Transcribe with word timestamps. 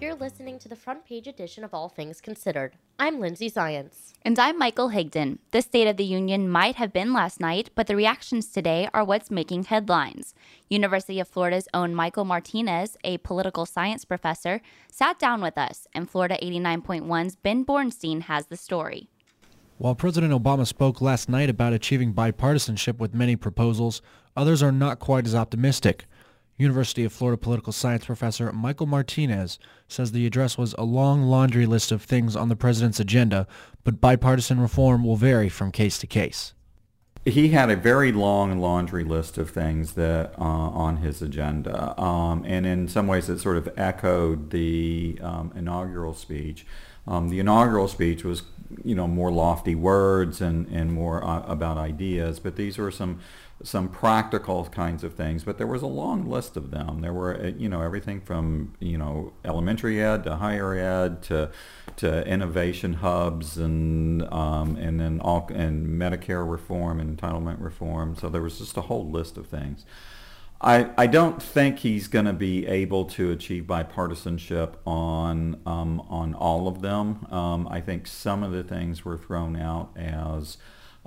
You're 0.00 0.14
listening 0.14 0.58
to 0.60 0.68
the 0.70 0.76
front 0.76 1.04
page 1.04 1.26
edition 1.26 1.62
of 1.62 1.74
All 1.74 1.90
Things 1.90 2.22
Considered. 2.22 2.78
I'm 2.98 3.20
Lindsay 3.20 3.50
Science. 3.50 4.14
And 4.22 4.38
I'm 4.38 4.58
Michael 4.58 4.88
Higdon. 4.88 5.40
The 5.50 5.60
State 5.60 5.86
of 5.86 5.98
the 5.98 6.04
Union 6.04 6.48
might 6.48 6.76
have 6.76 6.90
been 6.90 7.12
last 7.12 7.38
night, 7.38 7.68
but 7.74 7.86
the 7.86 7.94
reactions 7.94 8.50
today 8.50 8.88
are 8.94 9.04
what's 9.04 9.30
making 9.30 9.64
headlines. 9.64 10.34
University 10.70 11.20
of 11.20 11.28
Florida's 11.28 11.68
own 11.74 11.94
Michael 11.94 12.24
Martinez, 12.24 12.96
a 13.04 13.18
political 13.18 13.66
science 13.66 14.06
professor, 14.06 14.62
sat 14.90 15.18
down 15.18 15.42
with 15.42 15.58
us, 15.58 15.86
and 15.92 16.08
Florida 16.08 16.38
89.1's 16.42 17.36
Ben 17.36 17.66
Bornstein 17.66 18.22
has 18.22 18.46
the 18.46 18.56
story. 18.56 19.10
While 19.76 19.94
President 19.94 20.32
Obama 20.32 20.66
spoke 20.66 21.02
last 21.02 21.28
night 21.28 21.50
about 21.50 21.74
achieving 21.74 22.14
bipartisanship 22.14 22.96
with 22.96 23.12
many 23.12 23.36
proposals, 23.36 24.00
others 24.34 24.62
are 24.62 24.72
not 24.72 24.98
quite 24.98 25.26
as 25.26 25.34
optimistic. 25.34 26.06
University 26.60 27.04
of 27.04 27.12
Florida 27.12 27.38
political 27.38 27.72
science 27.72 28.04
professor 28.04 28.52
Michael 28.52 28.86
Martinez 28.86 29.58
says 29.88 30.12
the 30.12 30.26
address 30.26 30.58
was 30.58 30.74
a 30.74 30.84
long 30.84 31.22
laundry 31.22 31.64
list 31.64 31.90
of 31.90 32.02
things 32.02 32.36
on 32.36 32.50
the 32.50 32.56
president's 32.56 33.00
agenda, 33.00 33.46
but 33.82 34.00
bipartisan 34.00 34.60
reform 34.60 35.02
will 35.02 35.16
vary 35.16 35.48
from 35.48 35.72
case 35.72 35.98
to 35.98 36.06
case. 36.06 36.52
He 37.24 37.48
had 37.48 37.70
a 37.70 37.76
very 37.76 38.12
long 38.12 38.60
laundry 38.60 39.04
list 39.04 39.36
of 39.38 39.50
things 39.50 39.92
that 39.92 40.34
uh, 40.38 40.42
on 40.42 40.98
his 40.98 41.20
agenda, 41.20 41.98
um, 42.00 42.44
and 42.46 42.66
in 42.66 42.88
some 42.88 43.06
ways 43.06 43.28
it 43.28 43.40
sort 43.40 43.56
of 43.56 43.68
echoed 43.76 44.50
the 44.50 45.18
um, 45.22 45.52
inaugural 45.54 46.14
speech. 46.14 46.66
Um, 47.06 47.28
the 47.28 47.40
inaugural 47.40 47.88
speech 47.88 48.24
was, 48.24 48.42
you 48.84 48.94
know, 48.94 49.08
more 49.08 49.30
lofty 49.30 49.74
words 49.74 50.40
and, 50.40 50.66
and 50.68 50.92
more 50.92 51.24
uh, 51.24 51.42
about 51.46 51.76
ideas, 51.76 52.38
but 52.38 52.56
these 52.56 52.78
were 52.78 52.90
some 52.90 53.20
some 53.62 53.88
practical 53.88 54.64
kinds 54.66 55.04
of 55.04 55.14
things, 55.14 55.44
but 55.44 55.58
there 55.58 55.66
was 55.66 55.82
a 55.82 55.86
long 55.86 56.28
list 56.28 56.56
of 56.56 56.70
them. 56.70 57.00
There 57.00 57.12
were, 57.12 57.34
uh, 57.36 57.46
you 57.58 57.68
know, 57.68 57.82
everything 57.82 58.20
from, 58.20 58.74
you 58.80 58.96
know, 58.96 59.32
elementary 59.44 60.02
ed 60.02 60.24
to 60.24 60.36
higher 60.36 60.74
ed 60.74 61.22
to, 61.24 61.50
to 61.96 62.26
innovation 62.26 62.94
hubs 62.94 63.58
and, 63.58 64.22
um, 64.32 64.76
and 64.76 64.98
then 64.98 65.20
all, 65.20 65.48
and 65.52 65.86
Medicare 65.86 66.48
reform 66.50 67.00
and 67.00 67.18
entitlement 67.18 67.60
reform. 67.60 68.16
So 68.16 68.28
there 68.28 68.42
was 68.42 68.58
just 68.58 68.76
a 68.76 68.82
whole 68.82 69.10
list 69.10 69.36
of 69.36 69.46
things. 69.46 69.84
I, 70.62 70.90
I 70.98 71.06
don't 71.06 71.42
think 71.42 71.78
he's 71.78 72.06
going 72.06 72.26
to 72.26 72.34
be 72.34 72.66
able 72.66 73.06
to 73.06 73.30
achieve 73.30 73.64
bipartisanship 73.64 74.74
on 74.86 75.58
um, 75.64 76.00
on 76.10 76.34
all 76.34 76.68
of 76.68 76.82
them. 76.82 77.26
Um, 77.30 77.66
I 77.68 77.80
think 77.80 78.06
some 78.06 78.42
of 78.42 78.52
the 78.52 78.62
things 78.62 79.02
were 79.02 79.16
thrown 79.16 79.56
out 79.56 79.90
as 79.96 80.58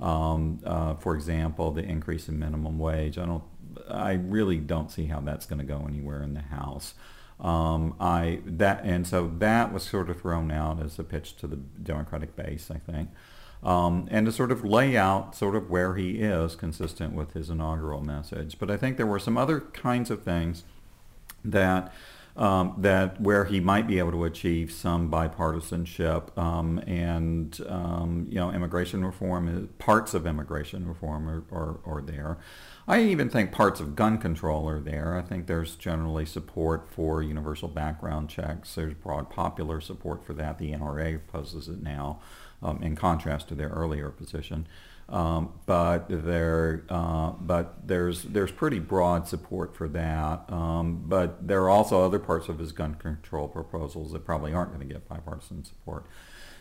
um, 0.04 0.60
uh, 0.64 0.94
for 0.96 1.14
example, 1.14 1.70
the 1.70 1.82
increase 1.82 2.28
in 2.28 2.38
minimum 2.38 2.78
wage. 2.78 3.16
I 3.16 3.24
don't. 3.24 3.42
I 3.88 4.12
really 4.12 4.58
don't 4.58 4.90
see 4.90 5.06
how 5.06 5.20
that's 5.20 5.46
going 5.46 5.58
to 5.58 5.64
go 5.64 5.86
anywhere 5.88 6.22
in 6.22 6.34
the 6.34 6.42
House. 6.42 6.94
Um, 7.40 7.96
I 7.98 8.40
that 8.44 8.84
and 8.84 9.06
so 9.06 9.32
that 9.38 9.72
was 9.72 9.82
sort 9.82 10.10
of 10.10 10.20
thrown 10.20 10.50
out 10.50 10.80
as 10.82 10.98
a 10.98 11.04
pitch 11.04 11.36
to 11.38 11.46
the 11.46 11.56
Democratic 11.56 12.36
base, 12.36 12.70
I 12.70 12.78
think, 12.78 13.08
um, 13.62 14.06
and 14.10 14.26
to 14.26 14.32
sort 14.32 14.52
of 14.52 14.62
lay 14.62 14.96
out 14.96 15.34
sort 15.34 15.56
of 15.56 15.70
where 15.70 15.96
he 15.96 16.20
is 16.20 16.54
consistent 16.54 17.14
with 17.14 17.32
his 17.32 17.48
inaugural 17.48 18.02
message. 18.02 18.58
But 18.58 18.70
I 18.70 18.76
think 18.76 18.98
there 18.98 19.06
were 19.06 19.18
some 19.18 19.38
other 19.38 19.60
kinds 19.60 20.10
of 20.10 20.22
things 20.22 20.64
that 21.42 21.92
um, 22.36 22.74
that 22.78 23.20
where 23.20 23.44
he 23.44 23.60
might 23.60 23.86
be 23.86 23.98
able 23.98 24.10
to 24.10 24.24
achieve 24.24 24.72
some 24.72 25.08
bipartisanship 25.10 26.36
um, 26.36 26.78
and 26.80 27.60
um, 27.68 28.26
you 28.28 28.36
know 28.36 28.50
immigration 28.50 29.04
reform 29.04 29.68
parts 29.78 30.14
of 30.14 30.26
immigration 30.26 30.88
reform 30.88 31.28
are, 31.28 31.44
are, 31.52 31.78
are, 31.86 32.02
there. 32.02 32.38
I 32.88 33.02
even 33.02 33.30
think 33.30 33.52
parts 33.52 33.78
of 33.80 33.94
gun 33.94 34.18
control 34.18 34.68
are 34.68 34.80
there. 34.80 35.16
I 35.16 35.22
think 35.22 35.46
there's 35.46 35.76
generally 35.76 36.26
support 36.26 36.88
for 36.90 37.22
universal 37.22 37.68
background 37.68 38.28
checks. 38.28 38.74
There's 38.74 38.94
broad 38.94 39.30
popular 39.30 39.80
support 39.80 40.26
for 40.26 40.32
that. 40.34 40.58
The 40.58 40.72
NRA 40.72 41.16
opposes 41.16 41.68
it 41.68 41.82
now 41.82 42.20
um, 42.62 42.82
in 42.82 42.96
contrast 42.96 43.48
to 43.48 43.54
their 43.54 43.68
earlier 43.68 44.10
position. 44.10 44.66
Um, 45.08 45.52
but 45.66 46.06
there, 46.08 46.84
uh, 46.88 47.32
but 47.32 47.86
there's 47.86 48.22
there's 48.22 48.50
pretty 48.50 48.78
broad 48.78 49.28
support 49.28 49.76
for 49.76 49.88
that. 49.88 50.50
Um, 50.50 51.04
but 51.06 51.46
there 51.46 51.62
are 51.62 51.70
also 51.70 52.02
other 52.02 52.18
parts 52.18 52.48
of 52.48 52.58
his 52.58 52.72
gun 52.72 52.94
control 52.94 53.48
proposals 53.48 54.12
that 54.12 54.24
probably 54.24 54.52
aren't 54.54 54.74
going 54.74 54.86
to 54.86 54.92
get 54.92 55.08
bipartisan 55.08 55.64
support. 55.64 56.06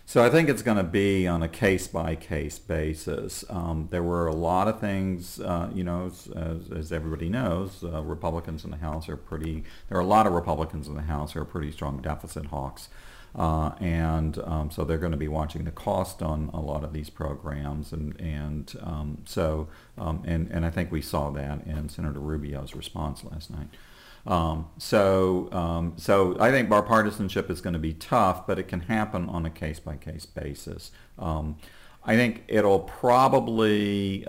So 0.05 0.23
I 0.23 0.29
think 0.29 0.49
it's 0.49 0.61
going 0.61 0.77
to 0.77 0.83
be 0.83 1.27
on 1.27 1.41
a 1.41 1.47
case 1.47 1.87
by 1.87 2.15
case 2.15 2.59
basis. 2.59 3.45
Um, 3.49 3.87
there 3.89 4.03
were 4.03 4.27
a 4.27 4.35
lot 4.35 4.67
of 4.67 4.81
things, 4.81 5.39
uh, 5.39 5.69
you 5.73 5.85
know, 5.85 6.07
as, 6.07 6.29
as 6.69 6.91
everybody 6.91 7.29
knows, 7.29 7.85
uh, 7.85 8.01
Republicans 8.03 8.65
in 8.65 8.71
the 8.71 8.77
House 8.77 9.07
are 9.07 9.15
pretty. 9.15 9.63
There 9.87 9.97
are 9.97 10.01
a 10.01 10.05
lot 10.05 10.27
of 10.27 10.33
Republicans 10.33 10.89
in 10.89 10.95
the 10.95 11.03
House 11.03 11.31
who 11.31 11.39
are 11.39 11.45
pretty 11.45 11.71
strong 11.71 12.01
deficit 12.01 12.47
hawks. 12.47 12.89
Uh, 13.35 13.71
and 13.79 14.37
um, 14.39 14.69
so 14.69 14.83
they're 14.83 14.99
going 14.99 15.11
to 15.11 15.17
be 15.17 15.27
watching 15.27 15.63
the 15.63 15.71
cost 15.71 16.21
on 16.21 16.51
a 16.53 16.59
lot 16.59 16.83
of 16.83 16.93
these 16.93 17.09
programs, 17.09 17.91
and 17.91 18.19
and 18.21 18.75
um, 18.81 19.17
so 19.25 19.67
um, 19.97 20.21
and 20.25 20.51
and 20.51 20.65
I 20.65 20.69
think 20.69 20.91
we 20.91 21.01
saw 21.01 21.31
that 21.31 21.65
in 21.65 21.89
Senator 21.89 22.19
Rubio's 22.19 22.75
response 22.75 23.23
last 23.23 23.49
night. 23.49 23.69
Um, 24.27 24.67
so 24.77 25.51
um, 25.51 25.93
so 25.97 26.37
I 26.39 26.51
think 26.51 26.69
bipartisanship 26.69 27.49
is 27.49 27.59
going 27.59 27.73
to 27.73 27.79
be 27.79 27.93
tough, 27.93 28.45
but 28.45 28.59
it 28.59 28.67
can 28.67 28.81
happen 28.81 29.27
on 29.29 29.45
a 29.47 29.49
case 29.49 29.79
by 29.79 29.95
case 29.95 30.27
basis. 30.27 30.91
Um, 31.17 31.57
I 32.05 32.15
think 32.15 32.43
it'll 32.47 32.81
probably 32.81 34.25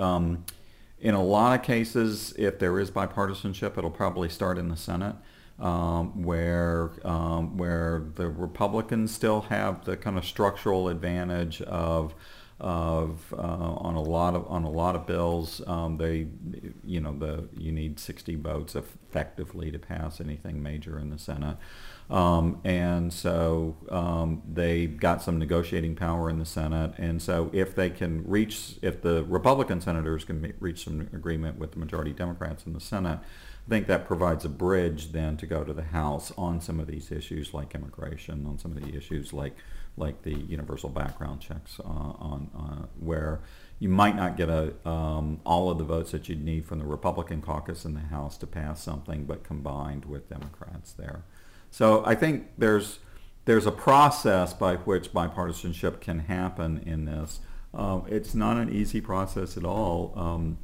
in 1.05 1.13
a 1.13 1.23
lot 1.23 1.59
of 1.59 1.63
cases, 1.63 2.33
if 2.39 2.59
there 2.59 2.81
is 2.81 2.91
bipartisanship, 2.91 3.77
it'll 3.77 3.91
probably 3.91 4.31
start 4.31 4.57
in 4.57 4.71
the 4.71 4.77
Senate 4.77 5.17
um, 5.59 6.23
where 6.23 6.91
um, 7.05 7.57
where 7.57 8.07
the 8.15 8.29
Republicans 8.29 9.15
still 9.15 9.43
have 9.43 9.85
the 9.85 9.97
kind 9.97 10.19
of 10.19 10.25
structural 10.25 10.89
advantage 10.89 11.63
of 11.63 12.15
of 12.61 13.35
uh, 13.37 13.37
on 13.37 13.95
a 13.95 14.03
lot 14.03 14.35
of 14.35 14.47
on 14.49 14.65
a 14.65 14.71
lot 14.71 14.97
of 14.97 15.07
bills. 15.07 15.61
Um, 15.67 15.97
they 15.99 16.29
you 16.85 17.01
know 17.01 17.17
the 17.17 17.49
you 17.57 17.73
need 17.73 17.99
60 17.99 18.37
votes 18.37 18.75
effectively 18.75 19.71
to 19.71 19.79
pass 19.79 20.21
anything 20.21 20.63
major 20.63 20.99
in 20.99 21.11
the 21.11 21.19
Senate 21.19 21.57
um, 22.11 22.61
and 22.65 23.13
so 23.13 23.77
um, 23.91 24.43
they 24.51 24.87
got 24.87 25.23
some 25.23 25.39
negotiating 25.39 25.95
power 25.95 26.29
in 26.29 26.39
the 26.39 26.45
Senate 26.45 26.93
and 26.99 27.23
so 27.23 27.51
if 27.53 27.75
they 27.75 27.91
can 27.91 28.23
reach 28.27 28.77
if 28.83 29.03
the 29.03 29.25
Republican 29.25 29.81
senators 29.81 30.25
can 30.25 30.55
reach 30.61 30.85
some 30.85 31.09
agreement 31.13 31.59
with 31.59 31.73
the 31.73 31.79
majority 31.79 32.13
Democrats 32.13 32.67
in 32.67 32.73
the 32.73 32.81
Senate 32.81 33.19
I 33.67 33.71
think 33.71 33.87
that 33.87 34.07
provides 34.07 34.45
a 34.45 34.51
bridge 34.51 35.13
then 35.13 35.39
to 35.39 35.47
go 35.47 35.65
to 35.65 35.73
the 35.73 35.85
House 35.85 36.33
on 36.37 36.61
some 36.61 36.81
of 36.81 36.87
these 36.87 37.11
issues 37.11 37.55
like 37.55 37.75
immigration, 37.75 38.45
on 38.47 38.59
some 38.59 38.77
of 38.77 38.83
the 38.83 38.97
issues 38.97 39.33
like 39.33 39.57
like 39.97 40.23
the 40.23 40.35
universal 40.35 40.91
background 40.91 41.41
checks 41.41 41.79
uh, 41.79 41.89
on 41.89 42.51
uh, 42.57 42.87
where 42.99 43.41
you 43.79 43.89
might 43.89 44.17
not 44.17 44.37
get 44.37 44.49
a, 44.49 44.75
um, 44.89 45.41
all 45.47 45.71
of 45.71 45.79
the 45.79 45.85
votes 45.85 46.11
that 46.11 46.29
you'd 46.29 46.45
need 46.45 46.67
from 46.67 46.81
the 46.81 46.85
Republican 46.85 47.41
caucus 47.41 47.85
in 47.85 47.95
the 47.95 48.01
House 48.01 48.37
to 48.39 48.47
pass 48.47 48.83
something, 48.83 49.25
but 49.25 49.45
combined 49.45 50.05
with 50.05 50.29
Democrats 50.29 50.93
there. 50.93 51.23
So 51.75 52.05
I 52.07 52.15
think 52.15 52.51
there's 52.57 53.01
there's 53.47 53.67
a 53.67 53.73
process 53.73 54.55
by 54.55 54.77
which 54.77 55.13
bipartisanship 55.13 56.01
can 56.01 56.21
happen 56.21 56.81
in 56.87 57.05
this. 57.05 57.41
Uh, 57.77 58.03
it's 58.07 58.33
not 58.33 58.59
an 58.59 58.73
easy 58.73 59.01
process 59.01 59.57
at 59.57 59.65
all. 59.65 60.13
Um, 60.15 60.59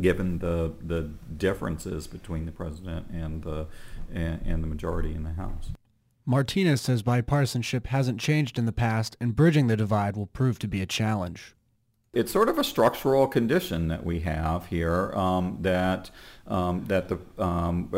given 0.00 0.38
the 0.38 0.72
the 0.82 1.10
differences 1.36 2.06
between 2.06 2.46
the 2.46 2.52
president 2.52 3.08
and 3.10 3.42
the 3.42 3.66
and, 4.10 4.40
and 4.46 4.62
the 4.62 4.66
majority 4.66 5.14
in 5.14 5.24
the 5.24 5.32
House. 5.32 5.72
Martinez 6.24 6.80
says 6.80 7.02
bipartisanship 7.02 7.88
hasn't 7.88 8.18
changed 8.18 8.58
in 8.58 8.64
the 8.64 8.72
past, 8.72 9.14
and 9.20 9.36
bridging 9.36 9.66
the 9.66 9.76
divide 9.76 10.16
will 10.16 10.26
prove 10.26 10.58
to 10.60 10.66
be 10.66 10.80
a 10.80 10.86
challenge. 10.86 11.54
It's 12.14 12.32
sort 12.32 12.48
of 12.48 12.58
a 12.58 12.64
structural 12.64 13.26
condition 13.26 13.88
that 13.88 14.06
we 14.06 14.20
have 14.20 14.68
here 14.68 15.12
um, 15.12 15.58
that 15.60 16.10
um, 16.46 16.86
that 16.86 17.10
the 17.10 17.18
um, 17.36 17.90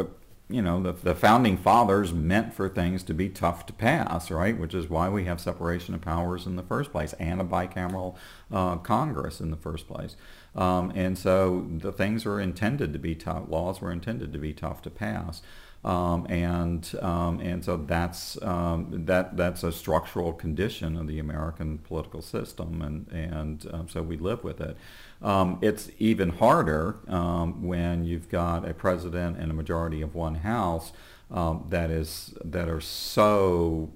you 0.50 0.62
know, 0.62 0.82
the, 0.82 0.92
the 0.92 1.14
founding 1.14 1.58
fathers 1.58 2.12
meant 2.12 2.54
for 2.54 2.68
things 2.68 3.02
to 3.04 3.14
be 3.14 3.28
tough 3.28 3.66
to 3.66 3.72
pass, 3.72 4.30
right? 4.30 4.58
Which 4.58 4.72
is 4.72 4.88
why 4.88 5.10
we 5.10 5.24
have 5.24 5.40
separation 5.40 5.94
of 5.94 6.00
powers 6.00 6.46
in 6.46 6.56
the 6.56 6.62
first 6.62 6.90
place 6.90 7.12
and 7.14 7.40
a 7.40 7.44
bicameral 7.44 8.16
uh, 8.50 8.76
Congress 8.76 9.40
in 9.40 9.50
the 9.50 9.56
first 9.58 9.86
place. 9.86 10.16
Um, 10.54 10.90
and 10.94 11.18
so 11.18 11.66
the 11.70 11.92
things 11.92 12.24
were 12.24 12.40
intended 12.40 12.94
to 12.94 12.98
be 12.98 13.14
tough, 13.14 13.44
laws 13.48 13.82
were 13.82 13.92
intended 13.92 14.32
to 14.32 14.38
be 14.38 14.54
tough 14.54 14.80
to 14.82 14.90
pass. 14.90 15.42
Um, 15.84 16.26
and 16.28 16.92
um, 17.00 17.38
and 17.38 17.64
so 17.64 17.76
that's 17.76 18.40
um, 18.42 18.88
that 19.06 19.36
that's 19.36 19.62
a 19.62 19.70
structural 19.70 20.32
condition 20.32 20.96
of 20.96 21.06
the 21.06 21.20
American 21.20 21.78
political 21.78 22.20
system, 22.20 22.82
and 22.82 23.06
and 23.12 23.64
um, 23.72 23.88
so 23.88 24.02
we 24.02 24.16
live 24.16 24.42
with 24.42 24.60
it. 24.60 24.76
Um, 25.22 25.58
it's 25.62 25.90
even 25.98 26.30
harder 26.30 26.96
um, 27.06 27.62
when 27.62 28.04
you've 28.04 28.28
got 28.28 28.68
a 28.68 28.74
president 28.74 29.38
and 29.38 29.52
a 29.52 29.54
majority 29.54 30.02
of 30.02 30.14
one 30.14 30.36
house 30.36 30.92
that 31.30 31.90
is 31.90 32.34
that 32.44 32.68
are 32.68 32.80
so 32.80 33.90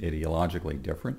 ideologically 0.00 0.80
different. 0.80 1.18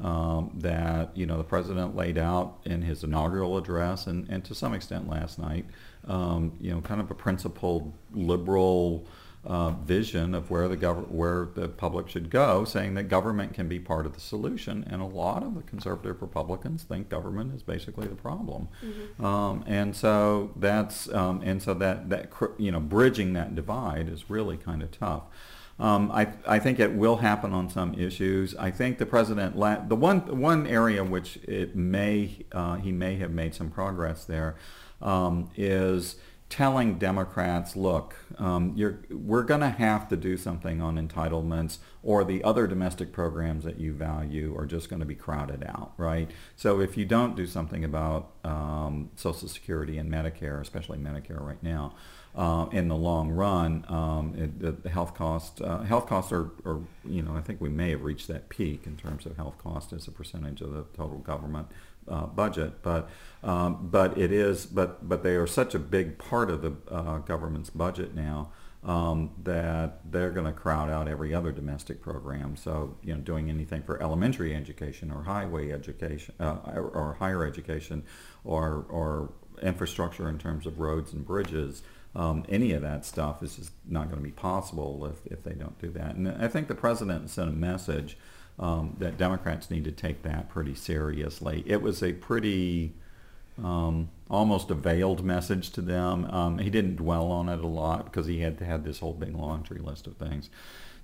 That 0.00 1.14
you 1.14 1.26
know 1.26 1.36
the 1.36 1.44
president 1.44 1.94
laid 1.94 2.16
out 2.16 2.58
in 2.64 2.80
his 2.82 3.04
inaugural 3.04 3.58
address 3.58 4.06
and, 4.06 4.26
and 4.30 4.42
to 4.46 4.54
some 4.54 4.72
extent 4.72 5.10
last 5.10 5.38
night, 5.38 5.66
um, 6.06 6.52
you 6.60 6.72
know, 6.72 6.80
kind 6.80 7.00
of 7.00 7.10
a 7.10 7.14
principled 7.14 7.92
liberal 8.12 9.06
uh, 9.46 9.70
vision 9.70 10.34
of 10.34 10.50
where 10.50 10.68
the 10.68 10.76
gov- 10.76 11.10
where 11.10 11.48
the 11.54 11.68
public 11.68 12.08
should 12.08 12.30
go, 12.30 12.64
saying 12.64 12.94
that 12.94 13.04
government 13.04 13.52
can 13.52 13.68
be 13.68 13.78
part 13.78 14.06
of 14.06 14.14
the 14.14 14.20
solution. 14.20 14.84
And 14.88 15.02
a 15.02 15.06
lot 15.06 15.42
of 15.42 15.54
the 15.54 15.62
conservative 15.62 16.22
Republicans 16.22 16.82
think 16.82 17.10
government 17.10 17.54
is 17.54 17.62
basically 17.62 18.06
the 18.06 18.14
problem. 18.14 18.68
Mm-hmm. 18.82 19.24
Um, 19.24 19.64
and 19.66 19.94
so 19.94 20.52
that's 20.56 21.12
um, 21.12 21.42
and 21.44 21.62
so 21.62 21.74
that 21.74 22.08
that 22.08 22.30
you 22.58 22.72
know 22.72 22.80
bridging 22.80 23.34
that 23.34 23.54
divide 23.54 24.08
is 24.08 24.30
really 24.30 24.56
kind 24.56 24.82
of 24.82 24.90
tough. 24.90 25.24
Um, 25.76 26.12
I, 26.12 26.28
I 26.46 26.60
think 26.60 26.78
it 26.78 26.92
will 26.92 27.16
happen 27.16 27.52
on 27.52 27.68
some 27.68 27.94
issues. 27.94 28.54
I 28.54 28.70
think 28.70 28.98
the 28.98 29.06
president, 29.06 29.58
la- 29.58 29.80
the 29.80 29.96
one 29.96 30.40
one 30.40 30.66
area 30.66 31.02
which 31.02 31.36
it 31.38 31.74
may 31.74 32.46
uh, 32.52 32.76
he 32.76 32.92
may 32.92 33.16
have 33.16 33.32
made 33.32 33.54
some 33.54 33.70
progress 33.70 34.24
there 34.24 34.54
um, 35.02 35.50
is 35.56 36.16
telling 36.54 36.98
Democrats, 36.98 37.74
look, 37.74 38.14
um, 38.38 38.76
we're 39.10 39.42
going 39.42 39.60
to 39.60 39.70
have 39.70 40.08
to 40.08 40.16
do 40.16 40.36
something 40.36 40.80
on 40.80 40.96
entitlements 40.96 41.78
or 42.02 42.22
the 42.22 42.44
other 42.44 42.66
domestic 42.66 43.12
programs 43.12 43.64
that 43.64 43.80
you 43.80 43.92
value 43.92 44.56
are 44.56 44.66
just 44.66 44.88
going 44.88 45.00
to 45.00 45.06
be 45.06 45.16
crowded 45.16 45.64
out, 45.66 45.94
right? 45.96 46.30
So 46.54 46.80
if 46.80 46.96
you 46.96 47.06
don't 47.06 47.34
do 47.34 47.46
something 47.46 47.82
about 47.82 48.34
um, 48.44 49.10
Social 49.16 49.48
Security 49.48 49.98
and 49.98 50.08
Medicare, 50.08 50.60
especially 50.60 50.98
Medicare 50.98 51.40
right 51.40 51.62
now, 51.62 51.94
uh, 52.36 52.66
in 52.72 52.88
the 52.88 52.96
long 52.96 53.30
run, 53.30 53.84
um, 53.88 54.34
it, 54.36 54.82
the, 54.82 54.88
health 54.88 55.14
cost 55.14 55.60
uh, 55.60 55.82
health 55.82 56.08
costs 56.08 56.32
are, 56.32 56.50
are, 56.64 56.80
you 57.04 57.22
know, 57.22 57.36
I 57.36 57.40
think 57.40 57.60
we 57.60 57.68
may 57.68 57.90
have 57.90 58.02
reached 58.02 58.26
that 58.28 58.48
peak 58.48 58.86
in 58.86 58.96
terms 58.96 59.24
of 59.24 59.36
health 59.36 59.56
cost 59.58 59.92
as 59.92 60.08
a 60.08 60.10
percentage 60.10 60.60
of 60.60 60.72
the 60.72 60.84
total 60.96 61.18
government 61.18 61.68
uh, 62.08 62.26
budget, 62.26 62.82
but 62.82 63.08
um, 63.42 63.88
but 63.90 64.16
it 64.16 64.32
is 64.32 64.66
but 64.66 65.08
but 65.08 65.22
they 65.22 65.36
are 65.36 65.46
such 65.46 65.74
a 65.74 65.78
big 65.78 66.18
part 66.18 66.50
of 66.50 66.62
the 66.62 66.72
uh, 66.90 67.18
government's 67.18 67.70
budget 67.70 68.14
now 68.14 68.50
um, 68.84 69.30
that 69.42 70.00
they're 70.10 70.30
going 70.30 70.46
to 70.46 70.52
crowd 70.52 70.90
out 70.90 71.08
every 71.08 71.34
other 71.34 71.52
domestic 71.52 72.02
program. 72.02 72.56
So 72.56 72.96
you 73.02 73.14
know, 73.14 73.20
doing 73.20 73.48
anything 73.48 73.82
for 73.82 74.02
elementary 74.02 74.54
education 74.54 75.10
or 75.10 75.22
highway 75.22 75.72
education 75.72 76.34
uh, 76.38 76.58
or, 76.66 76.88
or, 76.88 77.14
higher 77.14 77.44
education 77.44 78.04
or 78.44 78.84
or 78.88 79.32
infrastructure 79.62 80.28
in 80.28 80.38
terms 80.38 80.66
of 80.66 80.78
roads 80.78 81.12
and 81.12 81.24
bridges. 81.26 81.82
Um, 82.16 82.44
any 82.48 82.72
of 82.72 82.82
that 82.82 83.04
stuff 83.04 83.42
is 83.42 83.56
just 83.56 83.72
not 83.88 84.04
going 84.04 84.18
to 84.18 84.22
be 84.22 84.30
possible 84.30 85.04
if, 85.06 85.32
if 85.32 85.42
they 85.42 85.54
don't 85.54 85.76
do 85.80 85.90
that. 85.92 86.14
And 86.14 86.28
I 86.28 86.46
think 86.46 86.68
the 86.68 86.74
president 86.74 87.28
sent 87.28 87.48
a 87.48 87.52
message 87.52 88.16
um, 88.58 88.96
that 88.98 89.18
Democrats 89.18 89.70
need 89.70 89.84
to 89.84 89.92
take 89.92 90.22
that 90.22 90.48
pretty 90.48 90.74
seriously. 90.74 91.64
It 91.66 91.82
was 91.82 92.02
a 92.02 92.12
pretty 92.12 92.94
um, 93.62 94.10
almost 94.28 94.70
a 94.70 94.74
veiled 94.74 95.24
message 95.24 95.70
to 95.70 95.80
them. 95.80 96.24
Um, 96.26 96.58
he 96.58 96.70
didn't 96.70 96.96
dwell 96.96 97.30
on 97.30 97.48
it 97.48 97.60
a 97.60 97.66
lot 97.66 98.04
because 98.06 98.26
he 98.26 98.40
had 98.40 98.58
had 98.60 98.84
this 98.84 98.98
whole 98.98 99.12
big 99.12 99.34
laundry 99.34 99.78
list 99.78 100.06
of 100.06 100.16
things. 100.16 100.50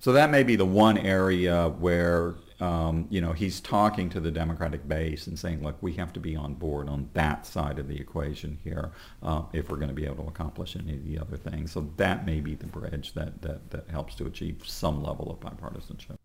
So 0.00 0.12
that 0.14 0.30
may 0.30 0.42
be 0.42 0.56
the 0.56 0.66
one 0.66 0.96
area 0.96 1.68
where 1.68 2.34
um, 2.58 3.06
you 3.10 3.20
know 3.20 3.32
he's 3.32 3.60
talking 3.60 4.08
to 4.10 4.20
the 4.20 4.30
Democratic 4.30 4.88
base 4.88 5.26
and 5.26 5.38
saying, 5.38 5.62
"Look, 5.62 5.76
we 5.82 5.92
have 5.94 6.12
to 6.14 6.20
be 6.20 6.34
on 6.34 6.54
board 6.54 6.88
on 6.88 7.10
that 7.12 7.46
side 7.46 7.78
of 7.78 7.86
the 7.86 8.00
equation 8.00 8.58
here 8.64 8.92
uh, 9.22 9.42
if 9.52 9.70
we're 9.70 9.76
going 9.76 9.88
to 9.90 9.94
be 9.94 10.06
able 10.06 10.24
to 10.24 10.30
accomplish 10.30 10.74
any 10.74 10.94
of 10.94 11.04
the 11.04 11.18
other 11.18 11.36
things." 11.36 11.72
So 11.72 11.90
that 11.98 12.24
may 12.24 12.40
be 12.40 12.54
the 12.54 12.66
bridge 12.66 13.12
that 13.12 13.42
that, 13.42 13.70
that 13.70 13.90
helps 13.90 14.14
to 14.16 14.26
achieve 14.26 14.62
some 14.64 15.02
level 15.02 15.30
of 15.30 15.40
bipartisanship. 15.40 16.16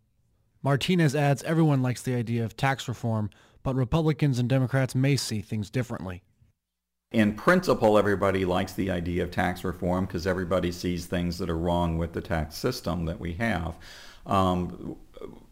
Martinez 0.66 1.16
adds 1.16 1.44
everyone 1.44 1.84
likes 1.84 2.02
the 2.02 2.16
idea 2.16 2.44
of 2.44 2.58
tax 2.58 2.88
reform, 2.88 3.30
but 3.62 3.76
Republicans 3.76 4.40
and 4.40 4.50
Democrats 4.50 4.96
may 4.96 5.16
see 5.16 5.40
things 5.40 5.70
differently. 5.70 6.24
In 7.12 7.36
principle, 7.36 8.00
everybody 8.00 8.46
likes 8.46 8.74
the 8.74 8.90
idea 8.90 9.22
of 9.22 9.30
tax 9.30 9.64
reform 9.64 10.08
because 10.08 10.26
everybody 10.26 10.72
sees 10.72 11.06
things 11.06 11.38
that 11.38 11.52
are 11.52 11.58
wrong 11.58 12.00
with 12.00 12.14
the 12.14 12.22
tax 12.22 12.56
system 12.56 13.06
that 13.06 13.20
we 13.20 13.34
have. 13.34 13.78
Um, 14.26 14.96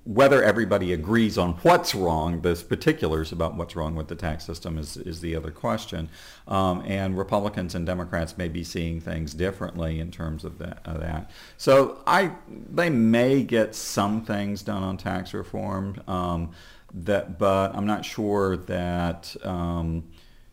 whether 0.06 0.44
everybody 0.44 0.92
agrees 0.92 1.38
on 1.38 1.54
what's 1.64 1.96
wrong, 1.96 2.42
the 2.42 2.56
particulars 2.68 3.32
about 3.32 3.56
what's 3.56 3.74
wrong 3.76 3.96
with 3.96 4.10
the 4.10 4.16
tax 4.16 4.46
system 4.46 4.78
is, 4.78 4.98
is 4.98 5.22
the 5.22 5.34
other 5.34 5.50
question. 5.50 6.10
Um, 6.46 6.84
and 6.86 7.18
Republicans 7.18 7.74
and 7.74 7.86
Democrats 7.86 8.38
may 8.38 8.50
be 8.50 8.66
seeing 8.66 9.00
things 9.00 9.34
differently 9.34 10.02
in 10.02 10.12
terms 10.12 10.44
of 10.44 10.58
that. 10.58 10.82
Of 10.86 11.00
that. 11.00 11.32
So 11.58 12.02
I, 12.06 12.32
they 12.50 12.90
may 12.90 13.44
get 13.44 13.76
some 13.76 14.26
things 14.26 14.62
done 14.62 14.84
on 14.84 14.98
tax 14.98 15.34
reform, 15.34 16.02
um, 16.08 16.52
that, 16.94 17.40
but 17.40 17.74
I'm 17.74 17.88
not 17.88 18.04
sure 18.04 18.58
that 18.58 19.34
um, 19.44 20.04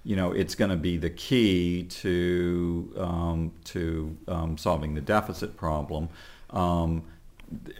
you 0.04 0.16
know 0.16 0.32
it's 0.32 0.54
going 0.54 0.70
to 0.70 0.76
be 0.76 0.96
the 0.96 1.10
key 1.10 1.84
to 1.84 2.94
um, 2.96 3.52
to 3.64 4.16
um, 4.28 4.56
solving 4.56 4.94
the 4.94 5.00
deficit 5.00 5.56
problem. 5.56 6.08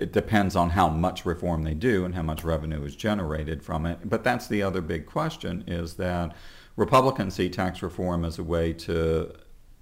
It 0.01 0.13
depends 0.13 0.57
on 0.57 0.71
how 0.71 0.89
much 0.89 1.25
reform 1.25 1.63
they 1.63 1.75
do 1.75 2.05
and 2.05 2.15
how 2.15 2.23
much 2.23 2.45
revenue 2.45 2.85
is 2.85 2.97
generated 2.97 3.63
from 3.63 3.87
it. 3.87 3.99
But 4.05 4.25
that's 4.25 4.47
the 4.47 4.63
other 4.63 4.81
big 4.81 5.07
question 5.07 5.65
is 5.67 5.95
that 5.95 6.35
Republicans 6.77 7.35
see 7.35 7.49
tax 7.49 7.83
reform 7.83 8.25
as 8.25 8.39
a 8.39 8.45
way 8.45 8.73
to 8.73 9.33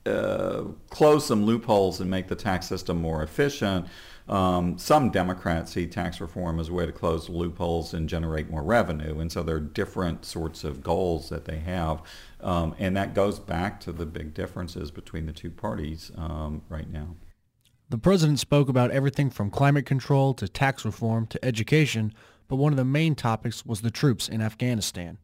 uh, 0.06 0.64
close 0.90 1.26
some 1.26 1.44
loopholes 1.44 2.00
and 2.00 2.10
make 2.10 2.28
the 2.28 2.36
tax 2.36 2.66
system 2.66 3.00
more 3.00 3.22
efficient. 3.22 3.86
Um, 4.28 4.76
some 4.78 5.10
Democrats 5.10 5.72
see 5.72 5.86
tax 5.86 6.20
reform 6.20 6.60
as 6.60 6.68
a 6.68 6.72
way 6.72 6.86
to 6.86 6.92
close 6.92 7.28
loopholes 7.28 7.94
and 7.94 8.08
generate 8.08 8.50
more 8.50 8.62
revenue. 8.62 9.20
And 9.20 9.32
so 9.32 9.42
there 9.42 9.56
are 9.56 9.60
different 9.60 10.24
sorts 10.24 10.64
of 10.64 10.82
goals 10.82 11.28
that 11.30 11.46
they 11.46 11.58
have. 11.58 12.02
Um, 12.40 12.74
and 12.78 12.96
that 12.96 13.14
goes 13.14 13.38
back 13.38 13.80
to 13.80 13.92
the 13.92 14.06
big 14.06 14.34
differences 14.34 14.90
between 14.90 15.26
the 15.26 15.32
two 15.32 15.50
parties 15.50 16.10
um, 16.16 16.62
right 16.68 16.90
now. 16.90 17.16
The 17.90 17.98
president 17.98 18.38
spoke 18.38 18.68
about 18.68 18.90
everything 18.90 19.30
from 19.30 19.50
climate 19.50 19.86
control 19.86 20.34
to 20.34 20.46
tax 20.46 20.84
reform 20.84 21.26
to 21.28 21.42
education, 21.42 22.12
but 22.46 22.56
one 22.56 22.72
of 22.72 22.76
the 22.76 22.84
main 22.84 23.14
topics 23.14 23.64
was 23.64 23.80
the 23.80 23.90
troops 23.90 24.28
in 24.28 24.42
Afghanistan. 24.42 25.16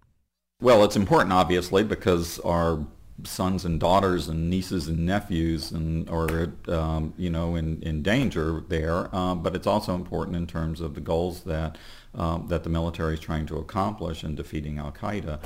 Well, 0.62 0.82
it's 0.82 0.96
important, 0.96 1.32
obviously, 1.34 1.84
because 1.84 2.38
our 2.40 2.86
sons 3.22 3.64
and 3.64 3.78
daughters 3.78 4.28
and 4.28 4.48
nieces 4.48 4.88
and 4.88 5.06
nephews 5.06 5.70
and 5.70 6.08
are 6.08 6.52
um, 6.68 7.14
you 7.16 7.30
know 7.30 7.54
in, 7.54 7.82
in 7.82 8.02
danger 8.02 8.64
there. 8.68 9.14
Um, 9.14 9.42
but 9.42 9.54
it's 9.54 9.66
also 9.66 9.94
important 9.94 10.36
in 10.36 10.46
terms 10.46 10.80
of 10.80 10.94
the 10.94 11.00
goals 11.00 11.42
that 11.42 11.76
um, 12.14 12.46
that 12.48 12.64
the 12.64 12.70
military 12.70 13.14
is 13.14 13.20
trying 13.20 13.44
to 13.46 13.56
accomplish 13.56 14.24
in 14.24 14.34
defeating 14.34 14.78
Al 14.78 14.90
Qaeda. 14.90 15.40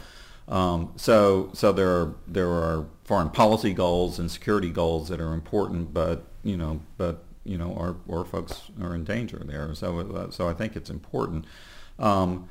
Um, 0.46 0.92
so 0.96 1.50
so 1.52 1.72
there 1.72 1.90
are 1.90 2.14
there 2.28 2.48
are 2.48 2.86
foreign 3.02 3.30
policy 3.30 3.72
goals 3.72 4.20
and 4.20 4.30
security 4.30 4.70
goals 4.70 5.08
that 5.08 5.20
are 5.20 5.34
important, 5.34 5.92
but 5.92 6.27
you 6.42 6.56
know 6.56 6.80
but 6.96 7.24
you 7.44 7.58
know 7.58 7.74
our 7.74 7.96
our 8.14 8.24
folks 8.24 8.62
are 8.80 8.94
in 8.94 9.04
danger 9.04 9.42
there. 9.44 9.74
So 9.74 10.00
uh, 10.00 10.30
so 10.30 10.48
I 10.48 10.54
think 10.54 10.76
it's 10.76 10.90
important. 10.90 11.46
Um, 11.98 12.48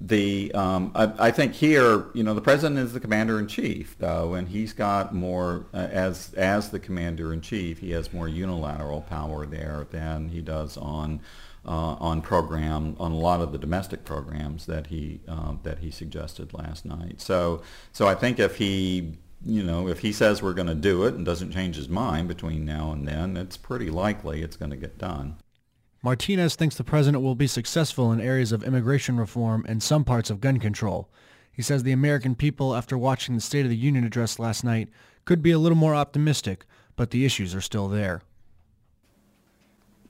the 0.00 0.52
um, 0.52 0.92
I, 0.94 1.28
I, 1.28 1.30
think 1.30 1.54
here, 1.54 2.04
you 2.12 2.22
know, 2.22 2.34
the 2.34 2.42
president 2.42 2.78
is 2.78 2.92
the 2.92 3.00
commander 3.00 3.38
in 3.38 3.46
chief, 3.46 3.96
though, 3.98 4.34
and 4.34 4.46
he's 4.46 4.74
got 4.74 5.14
more 5.14 5.66
uh, 5.72 5.88
as 5.90 6.34
as 6.34 6.70
the 6.70 6.78
commander 6.78 7.32
in 7.32 7.40
chief. 7.40 7.78
He 7.78 7.92
has 7.92 8.12
more 8.12 8.28
unilateral 8.28 9.00
power 9.00 9.46
there 9.46 9.86
than 9.90 10.28
he 10.28 10.42
does 10.42 10.76
on 10.76 11.20
uh, 11.64 11.96
on 11.98 12.20
program 12.20 12.94
on 13.00 13.12
a 13.12 13.16
lot 13.16 13.40
of 13.40 13.52
the 13.52 13.58
domestic 13.58 14.04
programs 14.04 14.66
that 14.66 14.88
he 14.88 15.20
uh, 15.26 15.54
that 15.62 15.78
he 15.78 15.90
suggested 15.90 16.52
last 16.52 16.84
night. 16.84 17.22
So 17.22 17.62
so 17.92 18.06
I 18.06 18.14
think 18.14 18.38
if 18.38 18.56
he 18.56 19.16
you 19.46 19.62
know 19.62 19.88
if 19.88 20.00
he 20.00 20.12
says 20.12 20.42
we're 20.42 20.52
going 20.52 20.66
to 20.66 20.74
do 20.74 21.04
it 21.04 21.14
and 21.14 21.24
doesn't 21.24 21.52
change 21.52 21.76
his 21.76 21.88
mind 21.88 22.28
between 22.28 22.64
now 22.64 22.90
and 22.92 23.06
then, 23.06 23.36
it's 23.36 23.56
pretty 23.56 23.88
likely 23.88 24.42
it's 24.42 24.56
going 24.56 24.70
to 24.70 24.76
get 24.76 24.98
done. 24.98 25.36
Martinez 26.02 26.56
thinks 26.56 26.76
the 26.76 26.84
president 26.84 27.22
will 27.22 27.34
be 27.34 27.46
successful 27.46 28.12
in 28.12 28.20
areas 28.20 28.52
of 28.52 28.62
immigration 28.62 29.16
reform 29.16 29.64
and 29.68 29.82
some 29.82 30.04
parts 30.04 30.30
of 30.30 30.40
gun 30.40 30.58
control. 30.58 31.08
He 31.50 31.62
says 31.62 31.82
the 31.82 31.92
American 31.92 32.34
people, 32.34 32.74
after 32.74 32.98
watching 32.98 33.34
the 33.34 33.40
State 33.40 33.64
of 33.64 33.70
the 33.70 33.76
Union 33.76 34.04
address 34.04 34.38
last 34.38 34.62
night, 34.62 34.88
could 35.24 35.42
be 35.42 35.52
a 35.52 35.58
little 35.58 35.78
more 35.78 35.94
optimistic, 35.94 36.66
but 36.96 37.10
the 37.10 37.24
issues 37.24 37.54
are 37.54 37.60
still 37.60 37.88
there. 37.88 38.22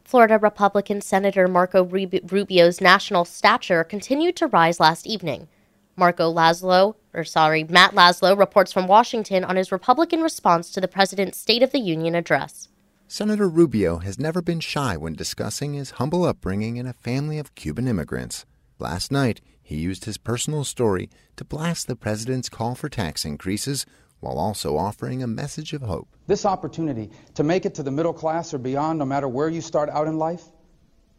Florida 0.05 0.39
Republican 0.39 1.01
Senator 1.01 1.49
Marco 1.49 1.85
Rubio's 1.85 2.81
national 2.81 3.25
stature 3.25 3.83
continued 3.83 4.37
to 4.37 4.47
rise 4.47 4.79
last 4.79 5.07
evening. 5.07 5.49
Marco 5.97 6.33
Laslo, 6.33 6.95
or 7.17 7.25
sorry, 7.25 7.65
Matt 7.65 7.93
Laslo 7.93 8.39
reports 8.39 8.73
from 8.73 8.87
Washington 8.87 9.43
on 9.43 9.57
his 9.57 9.73
Republican 9.73 10.21
response 10.21 10.71
to 10.71 10.81
the 10.81 10.87
president's 10.87 11.39
State 11.39 11.63
of 11.63 11.73
the 11.73 11.81
Union 11.81 12.15
address. 12.15 12.69
Senator 13.09 13.49
Rubio 13.49 13.99
has 13.99 14.19
never 14.19 14.43
been 14.43 14.61
shy 14.61 14.97
when 14.97 15.15
discussing 15.15 15.75
his 15.75 15.93
humble 15.93 16.25
upbringing 16.25 16.77
in 16.77 16.87
a 16.87 16.93
family 16.93 17.39
of 17.39 17.55
Cuban 17.55 17.89
immigrants. 17.89 18.45
Last 18.79 19.11
night, 19.11 19.41
he 19.63 19.77
used 19.77 20.05
his 20.05 20.19
personal 20.19 20.65
story 20.65 21.09
to 21.37 21.45
blast 21.45 21.87
the 21.87 21.97
president's 21.97 22.49
call 22.49 22.75
for 22.75 22.89
tax 22.89 23.25
increases 23.25 23.87
while 24.21 24.39
also 24.39 24.77
offering 24.77 25.23
a 25.23 25.27
message 25.27 25.73
of 25.73 25.83
hope. 25.83 26.09
This 26.27 26.45
opportunity 26.45 27.11
to 27.35 27.45
make 27.45 27.65
it 27.65 27.75
to 27.77 27.83
the 27.83 27.91
middle 27.91 28.13
class 28.13 28.53
or 28.53 28.59
beyond, 28.59 28.99
no 28.99 29.05
matter 29.05 29.29
where 29.29 29.49
you 29.49 29.61
start 29.61 29.89
out 29.89 30.09
in 30.09 30.19
life, 30.19 30.45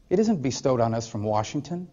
it 0.09 0.19
isn't 0.19 0.41
bestowed 0.41 0.79
on 0.79 0.93
us 0.93 1.07
from 1.07 1.23
Washington. 1.23 1.87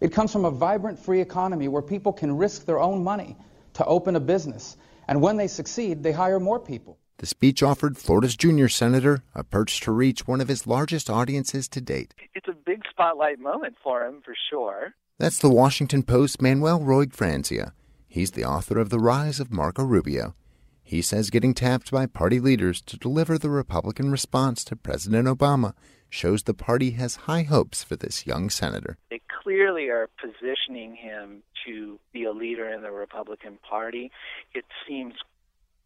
It 0.00 0.12
comes 0.12 0.32
from 0.32 0.44
a 0.44 0.50
vibrant 0.50 0.98
free 0.98 1.20
economy 1.20 1.68
where 1.68 1.82
people 1.82 2.12
can 2.12 2.36
risk 2.36 2.66
their 2.66 2.80
own 2.80 3.02
money 3.02 3.36
to 3.74 3.84
open 3.86 4.16
a 4.16 4.20
business. 4.20 4.76
And 5.08 5.20
when 5.20 5.36
they 5.36 5.48
succeed, 5.48 6.02
they 6.02 6.12
hire 6.12 6.40
more 6.40 6.58
people. 6.58 6.98
The 7.18 7.26
speech 7.26 7.62
offered 7.62 7.96
Florida's 7.96 8.36
junior 8.36 8.68
senator 8.68 9.22
a 9.34 9.44
perch 9.44 9.80
to 9.80 9.92
reach 9.92 10.26
one 10.26 10.40
of 10.40 10.48
his 10.48 10.66
largest 10.66 11.08
audiences 11.08 11.68
to 11.68 11.80
date. 11.80 12.14
It's 12.34 12.48
a 12.48 12.52
big 12.52 12.82
spotlight 12.90 13.38
moment 13.38 13.76
for 13.82 14.04
him, 14.04 14.20
for 14.24 14.34
sure. 14.50 14.94
That's 15.18 15.38
the 15.38 15.48
Washington 15.50 16.02
Post's 16.02 16.40
Manuel 16.40 16.80
Roig 16.80 17.14
Franzia. 17.14 17.72
He's 18.08 18.32
the 18.32 18.44
author 18.44 18.78
of 18.78 18.90
The 18.90 18.98
Rise 18.98 19.40
of 19.40 19.52
Marco 19.52 19.84
Rubio. 19.84 20.34
He 20.82 21.00
says 21.00 21.30
getting 21.30 21.54
tapped 21.54 21.90
by 21.90 22.06
party 22.06 22.40
leaders 22.40 22.80
to 22.82 22.98
deliver 22.98 23.38
the 23.38 23.48
Republican 23.48 24.10
response 24.10 24.64
to 24.64 24.76
President 24.76 25.26
Obama 25.26 25.74
shows 26.14 26.44
the 26.44 26.54
party 26.54 26.92
has 26.92 27.16
high 27.16 27.42
hopes 27.42 27.82
for 27.82 27.96
this 27.96 28.26
young 28.26 28.48
senator. 28.48 28.96
They 29.10 29.20
clearly 29.42 29.88
are 29.88 30.08
positioning 30.20 30.94
him 30.94 31.42
to 31.66 31.98
be 32.12 32.24
a 32.24 32.32
leader 32.32 32.70
in 32.70 32.82
the 32.82 32.90
Republican 32.90 33.58
Party. 33.68 34.10
It 34.54 34.64
seems 34.86 35.14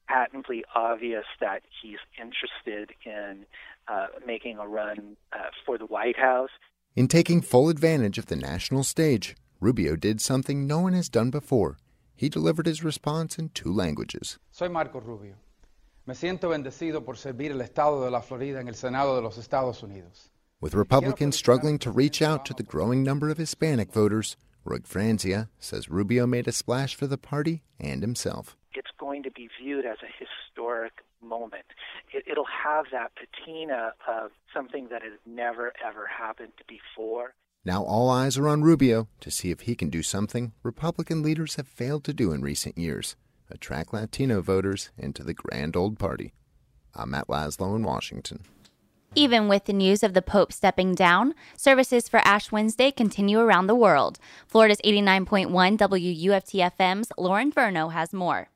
patently 0.06 0.64
obvious 0.74 1.24
that 1.40 1.62
he's 1.82 1.98
interested 2.20 2.94
in 3.04 3.46
uh, 3.88 4.06
making 4.26 4.58
a 4.58 4.66
run 4.66 5.16
uh, 5.32 5.38
for 5.64 5.78
the 5.78 5.86
White 5.86 6.18
House. 6.18 6.50
In 6.94 7.08
taking 7.08 7.40
full 7.42 7.68
advantage 7.68 8.18
of 8.18 8.26
the 8.26 8.36
national 8.36 8.84
stage, 8.84 9.36
Rubio 9.60 9.96
did 9.96 10.20
something 10.20 10.66
no 10.66 10.80
one 10.80 10.92
has 10.92 11.08
done 11.08 11.30
before. 11.30 11.78
He 12.14 12.28
delivered 12.28 12.66
his 12.66 12.84
response 12.84 13.38
in 13.38 13.50
two 13.50 13.72
languages. 13.72 14.38
Soy 14.50 14.68
Marco 14.68 15.00
Rubio. 15.00 15.34
Me 16.08 16.14
siento 16.14 16.48
bendecido 16.48 17.04
por 17.04 17.18
servir 17.18 17.50
el 17.50 17.60
estado 17.60 18.02
de 18.02 18.10
la 18.10 18.22
Florida 18.22 18.62
en 18.62 18.68
el 18.68 18.74
Senado 18.74 19.14
de 19.14 19.20
los 19.20 19.36
Estados 19.36 19.82
Unidos. 19.82 20.30
With 20.58 20.72
Republicans 20.72 21.36
struggling 21.36 21.78
to 21.80 21.90
reach 21.90 22.22
out 22.22 22.46
to 22.46 22.54
the 22.54 22.62
growing 22.62 23.04
number 23.04 23.28
of 23.28 23.36
Hispanic 23.36 23.92
voters, 23.92 24.38
Roig 24.64 24.88
Franzia 24.88 25.50
says 25.58 25.90
Rubio 25.90 26.26
made 26.26 26.48
a 26.48 26.52
splash 26.52 26.94
for 26.94 27.06
the 27.06 27.18
party 27.18 27.62
and 27.78 28.00
himself. 28.00 28.56
It's 28.72 28.88
going 28.98 29.22
to 29.24 29.30
be 29.30 29.50
viewed 29.60 29.84
as 29.84 29.98
a 30.02 30.08
historic 30.18 30.94
moment. 31.20 31.66
It, 32.14 32.24
it'll 32.26 32.46
have 32.64 32.86
that 32.90 33.12
patina 33.14 33.92
of 34.08 34.30
something 34.54 34.88
that 34.88 35.02
has 35.02 35.18
never, 35.26 35.74
ever 35.86 36.06
happened 36.06 36.54
before. 36.66 37.34
Now 37.66 37.84
all 37.84 38.08
eyes 38.08 38.38
are 38.38 38.48
on 38.48 38.62
Rubio 38.62 39.08
to 39.20 39.30
see 39.30 39.50
if 39.50 39.60
he 39.60 39.74
can 39.74 39.90
do 39.90 40.02
something 40.02 40.52
Republican 40.62 41.22
leaders 41.22 41.56
have 41.56 41.68
failed 41.68 42.04
to 42.04 42.14
do 42.14 42.32
in 42.32 42.40
recent 42.40 42.78
years 42.78 43.14
attract 43.50 43.92
Latino 43.92 44.40
voters 44.40 44.90
into 44.98 45.22
the 45.22 45.34
grand 45.34 45.76
old 45.76 45.98
party. 45.98 46.32
I'm 46.94 47.10
Matt 47.10 47.28
Laslo 47.28 47.76
in 47.76 47.82
Washington. 47.82 48.40
Even 49.14 49.48
with 49.48 49.64
the 49.64 49.72
news 49.72 50.02
of 50.02 50.12
the 50.14 50.22
Pope 50.22 50.52
stepping 50.52 50.94
down, 50.94 51.34
services 51.56 52.08
for 52.08 52.18
Ash 52.18 52.52
Wednesday 52.52 52.90
continue 52.90 53.38
around 53.40 53.66
the 53.66 53.74
world. 53.74 54.18
Florida's 54.46 54.80
89.1 54.84 55.50
WUFT 55.78 56.54
FM's 56.78 57.10
Lauren 57.16 57.50
Verno 57.50 57.92
has 57.92 58.12
more. 58.12 58.48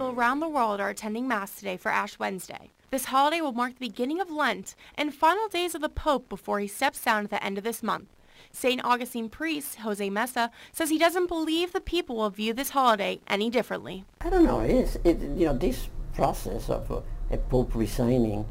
People 0.00 0.18
around 0.18 0.40
the 0.40 0.48
world 0.48 0.80
are 0.80 0.88
attending 0.88 1.28
Mass 1.28 1.56
today 1.56 1.76
for 1.76 1.90
Ash 1.90 2.18
Wednesday. 2.18 2.70
This 2.90 3.04
holiday 3.04 3.42
will 3.42 3.52
mark 3.52 3.74
the 3.74 3.86
beginning 3.86 4.18
of 4.18 4.30
Lent 4.30 4.74
and 4.94 5.12
final 5.12 5.46
days 5.46 5.74
of 5.74 5.82
the 5.82 5.90
Pope 5.90 6.26
before 6.30 6.58
he 6.58 6.66
steps 6.68 7.02
down 7.02 7.24
at 7.24 7.28
the 7.28 7.44
end 7.44 7.58
of 7.58 7.64
this 7.64 7.82
month. 7.82 8.08
St. 8.50 8.82
Augustine 8.82 9.28
priest 9.28 9.80
Jose 9.80 10.08
Mesa 10.08 10.50
says 10.72 10.88
he 10.88 10.96
doesn't 10.96 11.28
believe 11.28 11.74
the 11.74 11.82
people 11.82 12.16
will 12.16 12.30
view 12.30 12.54
this 12.54 12.70
holiday 12.70 13.20
any 13.28 13.50
differently. 13.50 14.06
I 14.22 14.30
don't 14.30 14.44
know. 14.44 14.60
It's, 14.60 14.96
it, 15.04 15.20
you 15.20 15.44
know, 15.44 15.58
this 15.58 15.90
process 16.14 16.70
of 16.70 16.90
uh, 16.90 17.02
a 17.30 17.36
pope 17.36 17.74
resigning, 17.74 18.46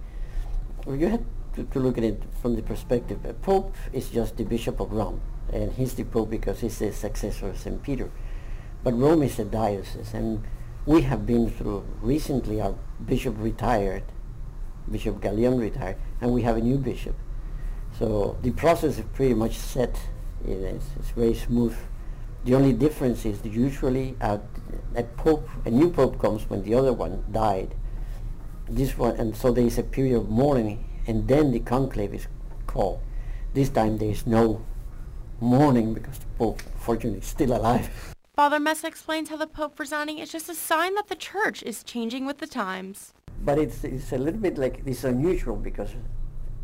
you 0.87 1.07
have 1.07 1.23
to, 1.55 1.63
to, 1.63 1.79
look 1.79 1.97
at 1.97 2.03
it 2.03 2.21
from 2.43 2.57
the 2.57 2.61
perspective. 2.61 3.25
A 3.25 3.33
pope 3.33 3.73
is 3.91 4.09
just 4.11 4.37
the 4.37 4.43
bishop 4.43 4.79
of 4.79 4.91
Rome, 4.91 5.19
and 5.51 5.73
he's 5.73 5.95
the 5.95 6.03
pope 6.03 6.29
because 6.29 6.59
he's 6.59 6.77
the 6.77 6.91
successor 6.91 7.49
of 7.49 7.57
St. 7.57 7.81
Peter. 7.81 8.11
But 8.83 8.93
Rome 8.93 9.23
is 9.23 9.39
a 9.39 9.45
diocese, 9.45 10.13
and 10.13 10.43
we 10.85 11.01
have 11.01 11.25
been 11.25 11.49
through 11.49 11.85
recently 12.01 12.61
our 12.61 12.75
bishop 13.05 13.35
retired, 13.37 14.03
Bishop 14.89 15.21
Galeone 15.21 15.59
retired, 15.59 15.97
and 16.21 16.31
we 16.31 16.41
have 16.41 16.57
a 16.57 16.61
new 16.61 16.77
bishop. 16.77 17.15
So 17.97 18.37
the 18.41 18.51
process 18.51 18.97
is 18.97 19.05
pretty 19.13 19.33
much 19.33 19.55
set. 19.55 19.99
It's, 20.45 20.85
it's 20.97 21.09
very 21.11 21.33
smooth. 21.33 21.75
The 22.45 22.55
only 22.55 22.73
difference 22.73 23.25
is 23.25 23.41
that 23.41 23.51
usually 23.51 24.15
a, 24.21 24.39
a 24.95 25.03
pope, 25.03 25.49
a 25.65 25.69
new 25.69 25.89
pope 25.89 26.19
comes 26.19 26.49
when 26.49 26.63
the 26.63 26.73
other 26.73 26.93
one 26.93 27.25
died. 27.31 27.75
This 28.69 28.97
one, 28.97 29.15
and 29.17 29.35
so 29.35 29.51
there 29.51 29.65
is 29.65 29.77
a 29.77 29.83
period 29.83 30.15
of 30.17 30.29
mourning, 30.29 30.85
and 31.07 31.27
then 31.27 31.51
the 31.51 31.59
conclave 31.59 32.13
is 32.13 32.27
called. 32.67 33.01
This 33.53 33.69
time 33.69 33.97
there 33.97 34.11
is 34.11 34.25
no 34.25 34.63
mourning 35.41 35.93
because 35.93 36.19
the 36.19 36.27
pope, 36.37 36.61
fortunately, 36.79 37.19
is 37.19 37.25
still 37.25 37.55
alive. 37.55 38.15
Father 38.39 38.57
Mesa 38.57 38.87
explains 38.87 39.27
how 39.27 39.35
the 39.35 39.47
Pope 39.47 39.77
resigning 39.77 40.17
is 40.17 40.31
just 40.31 40.47
a 40.47 40.55
sign 40.55 40.95
that 40.95 41.09
the 41.09 41.15
Church 41.17 41.61
is 41.61 41.83
changing 41.83 42.25
with 42.25 42.37
the 42.37 42.47
times. 42.47 43.13
But 43.41 43.59
it's, 43.59 43.83
it's 43.83 44.13
a 44.13 44.17
little 44.17 44.39
bit 44.39 44.57
like 44.57 44.81
it's 44.85 45.03
unusual 45.03 45.57
because 45.57 45.89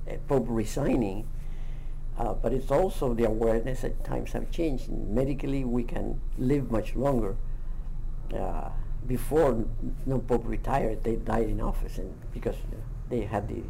a 0.07 0.15
Pope 0.19 0.45
resigning, 0.47 1.27
uh, 2.17 2.33
but 2.35 2.53
it's 2.53 2.71
also 2.71 3.13
the 3.13 3.25
awareness 3.25 3.81
that 3.81 4.05
times 4.05 4.31
have 4.31 4.49
changed. 4.51 4.89
Medically, 4.89 5.65
we 5.65 5.83
can 5.83 6.21
live 6.37 6.71
much 6.71 6.95
longer. 6.95 7.35
Uh, 8.33 8.69
before 9.05 9.65
no 10.05 10.19
Pope 10.19 10.43
retired, 10.45 11.03
they 11.03 11.17
died 11.17 11.49
in 11.49 11.59
office 11.59 11.97
and 11.97 12.13
because 12.31 12.55
they 13.09 13.19
had 13.19 13.49
the, 13.49 13.63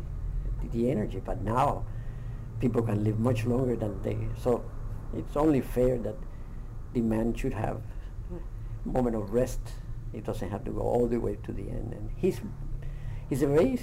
the 0.73 0.91
energy. 0.91 1.23
But 1.25 1.41
now, 1.41 1.87
people 2.59 2.83
can 2.83 3.03
live 3.03 3.17
much 3.17 3.45
longer 3.45 3.75
than 3.75 3.99
they. 4.03 4.27
So 4.37 4.63
it's 5.11 5.35
only 5.35 5.61
fair 5.61 5.97
that 5.97 6.17
the 6.93 7.01
man 7.01 7.33
should 7.33 7.53
have 7.53 7.81
moment 8.85 9.15
of 9.15 9.33
rest. 9.33 9.59
It 10.13 10.23
doesn't 10.23 10.49
have 10.49 10.63
to 10.65 10.71
go 10.71 10.81
all 10.81 11.07
the 11.07 11.19
way 11.19 11.37
to 11.43 11.51
the 11.51 11.69
end. 11.69 11.93
And 11.93 12.09
he's 12.15 12.39
he's 13.29 13.41
a 13.41 13.47
very 13.47 13.79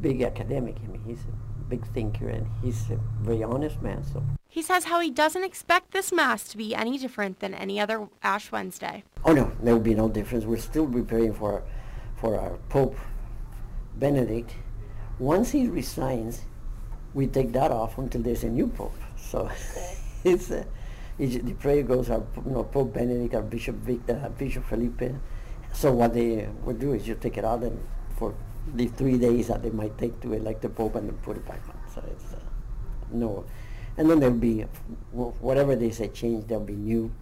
big 0.00 0.22
academic. 0.22 0.76
I 0.82 0.86
mean, 0.88 1.02
he's 1.06 1.20
a 1.20 1.64
big 1.68 1.86
thinker, 1.92 2.28
and 2.28 2.46
he's 2.62 2.90
a 2.90 2.98
very 3.22 3.42
honest 3.42 3.80
man. 3.82 4.04
So 4.04 4.22
he 4.48 4.62
says 4.62 4.84
how 4.84 5.00
he 5.00 5.10
doesn't 5.10 5.44
expect 5.44 5.92
this 5.92 6.12
mass 6.12 6.44
to 6.48 6.56
be 6.56 6.74
any 6.74 6.98
different 6.98 7.40
than 7.40 7.54
any 7.54 7.80
other 7.80 8.08
Ash 8.22 8.50
Wednesday. 8.50 9.04
Oh 9.24 9.32
no, 9.32 9.52
there 9.62 9.74
will 9.74 9.82
be 9.82 9.94
no 9.94 10.08
difference. 10.08 10.44
We're 10.44 10.58
still 10.58 10.86
preparing 10.86 11.32
for 11.32 11.62
for 12.16 12.38
our 12.38 12.58
Pope 12.68 12.96
Benedict. 13.96 14.54
Once 15.18 15.52
he 15.52 15.68
resigns, 15.68 16.42
we 17.14 17.26
take 17.26 17.52
that 17.52 17.70
off 17.70 17.98
until 17.98 18.22
there's 18.22 18.44
a 18.44 18.48
new 18.48 18.66
Pope. 18.66 18.98
So 19.16 19.50
it's. 20.24 20.50
Uh, 21.20 21.26
the 21.26 21.54
prayer 21.54 21.82
goes 21.82 22.10
our 22.10 22.24
you 22.44 22.50
know, 22.50 22.64
Pope 22.64 22.94
Benedict, 22.94 23.34
our 23.34 23.42
Bishop 23.42 23.76
Victor, 23.76 24.20
uh, 24.24 24.28
Bishop 24.30 24.64
Felipe. 24.64 25.14
So 25.72 25.92
what 25.92 26.14
they 26.14 26.48
would 26.64 26.80
do 26.80 26.92
is 26.92 27.06
you 27.06 27.14
take 27.14 27.38
it 27.38 27.44
out 27.44 27.62
and 27.62 27.78
for 28.16 28.34
the 28.74 28.86
three 28.88 29.18
days 29.18 29.48
that 29.48 29.62
they 29.62 29.70
might 29.70 29.96
take 29.98 30.20
to 30.20 30.32
elect 30.32 30.62
the 30.62 30.68
Pope 30.68 30.96
and 30.96 31.08
then 31.08 31.16
put 31.18 31.36
it 31.36 31.46
back 31.46 31.60
on. 31.68 31.76
So 31.92 32.02
it's 32.10 32.32
uh, 32.32 32.38
no, 33.12 33.44
and 33.96 34.10
then 34.10 34.20
there'll 34.20 34.34
be 34.34 34.62
whatever 35.12 35.76
they 35.76 35.90
say 35.90 36.08
change. 36.08 36.46
There'll 36.46 36.64
be 36.64 36.74
new 36.74 37.12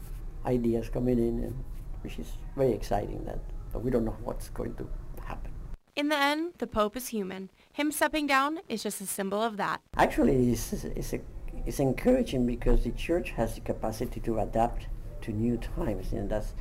ideas 0.47 0.89
coming 0.89 1.19
in, 1.19 1.45
and 1.45 1.65
which 2.03 2.19
is 2.19 2.33
very 2.57 2.73
exciting. 2.73 3.25
That 3.25 3.41
we 3.83 3.91
don't 3.91 4.05
know 4.05 4.17
what's 4.23 4.49
going 4.51 4.75
to 4.77 4.89
happen. 5.25 5.51
In 5.97 6.09
the 6.09 6.17
end, 6.17 6.55
the 6.59 6.67
Pope 6.67 6.97
is 6.97 7.09
human. 7.09 7.51
Him 7.73 7.93
stepping 7.93 8.27
down 8.27 8.61
is 8.69 8.83
just 8.83 9.01
a 9.01 9.07
symbol 9.07 9.43
of 9.43 9.57
that. 9.59 9.81
Actually, 9.97 10.53
it's, 10.53 10.73
it's 10.73 11.13
a 11.13 11.21
it's 11.67 11.81
encouraging 11.81 12.47
because 12.47 12.85
the 12.85 12.93
church 12.93 13.31
has 13.31 13.55
the 13.55 13.61
capacity 13.61 14.21
to 14.21 14.39
adapt 14.39 14.87
to 15.23 15.33
new 15.33 15.57
times, 15.57 16.13
and 16.13 16.29
that's 16.31 16.53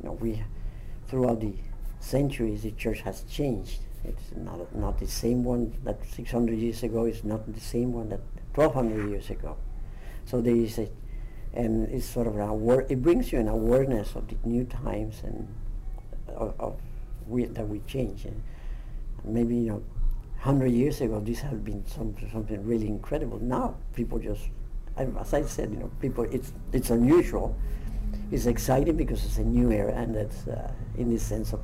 you 0.00 0.06
know 0.06 0.12
we 0.12 0.42
throughout 1.08 1.40
the 1.40 1.54
centuries 2.00 2.62
the 2.62 2.70
church 2.72 3.00
has 3.00 3.22
changed. 3.22 3.80
It's 4.04 4.30
not 4.36 4.74
not 4.74 4.98
the 4.98 5.06
same 5.06 5.42
one 5.42 5.74
that 5.84 6.04
600 6.04 6.58
years 6.58 6.82
ago. 6.82 7.04
It's 7.04 7.24
not 7.24 7.52
the 7.52 7.60
same 7.60 7.92
one 7.92 8.08
that 8.10 8.20
1200 8.54 9.10
years 9.10 9.30
ago. 9.30 9.56
So 10.24 10.40
there 10.40 10.56
is 10.56 10.78
a, 10.78 10.88
and 11.52 11.88
it's 11.88 12.06
sort 12.06 12.26
of 12.26 12.36
an 12.36 12.48
aware. 12.48 12.86
It 12.88 13.02
brings 13.02 13.32
you 13.32 13.38
an 13.38 13.48
awareness 13.48 14.14
of 14.14 14.28
the 14.28 14.36
new 14.44 14.64
times 14.64 15.22
and 15.22 15.48
uh, 16.28 16.32
of, 16.32 16.60
of 16.60 16.80
we, 17.26 17.46
that 17.46 17.68
we 17.68 17.80
change. 17.80 18.24
And 18.24 18.42
maybe 19.24 19.56
you 19.56 19.70
know 19.70 19.82
100 20.36 20.68
years 20.68 21.00
ago, 21.00 21.20
this 21.20 21.40
had 21.40 21.64
been 21.64 21.84
some, 21.86 22.14
something 22.30 22.64
really 22.64 22.86
incredible. 22.86 23.38
Now, 23.40 23.76
people 23.94 24.18
just, 24.18 24.48
as 24.96 25.34
I 25.34 25.42
said, 25.42 25.70
you 25.70 25.78
know, 25.78 25.90
people, 26.00 26.24
it's, 26.24 26.52
it's 26.72 26.90
unusual. 26.90 27.56
It's 28.30 28.46
exciting 28.46 28.96
because 28.96 29.24
it's 29.24 29.38
a 29.38 29.44
new 29.44 29.70
era, 29.72 29.92
and 29.94 30.14
that's 30.14 30.46
uh, 30.46 30.72
in 30.96 31.10
the 31.10 31.18
sense 31.18 31.52
of 31.52 31.60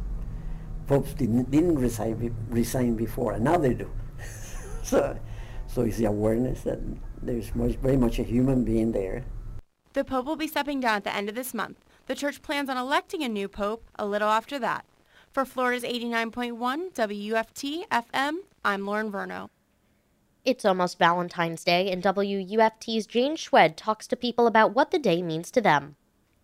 popes 0.87 1.15
didn't, 1.15 1.51
didn't 1.51 1.79
resign, 1.79 2.35
resign 2.51 2.97
before, 2.97 3.33
and 3.33 3.45
now 3.45 3.57
they 3.57 3.75
do. 3.75 3.91
so, 4.83 5.19
so 5.67 5.83
it's 5.83 5.97
the 5.97 6.07
awareness 6.07 6.63
that 6.63 6.79
there's 7.23 7.55
much, 7.55 7.77
very 7.77 7.97
much 7.97 8.19
a 8.19 8.23
human 8.23 8.65
being 8.65 8.93
there. 8.93 9.25
The 9.93 10.05
Pope 10.05 10.27
will 10.27 10.37
be 10.37 10.49
stepping 10.49 10.81
down 10.81 10.97
at 10.97 11.05
the 11.05 11.15
end 11.15 11.29
of 11.29 11.35
this 11.35 11.55
month. 11.55 11.79
The 12.07 12.15
Church 12.15 12.43
plans 12.43 12.69
on 12.69 12.77
electing 12.77 13.23
a 13.23 13.29
new 13.29 13.49
Pope 13.49 13.85
a 13.99 14.07
little 14.07 14.29
after 14.29 14.59
that. 14.59 14.85
For 15.33 15.47
Florida's 15.47 15.83
89.1 15.83 16.93
WUFT 16.93 17.89
FM, 17.91 18.35
I'm 18.63 18.85
Lauren 18.85 19.11
Verno. 19.11 19.49
It's 20.45 20.67
almost 20.67 20.99
Valentine's 20.99 21.65
Day, 21.65 21.91
and 21.91 22.03
WUFT's 22.03 23.07
Jane 23.07 23.37
Schwed 23.37 23.75
talks 23.75 24.07
to 24.09 24.15
people 24.15 24.47
about 24.47 24.75
what 24.75 24.91
the 24.91 24.99
day 24.99 25.23
means 25.23 25.51
to 25.53 25.63
them. 25.63 25.97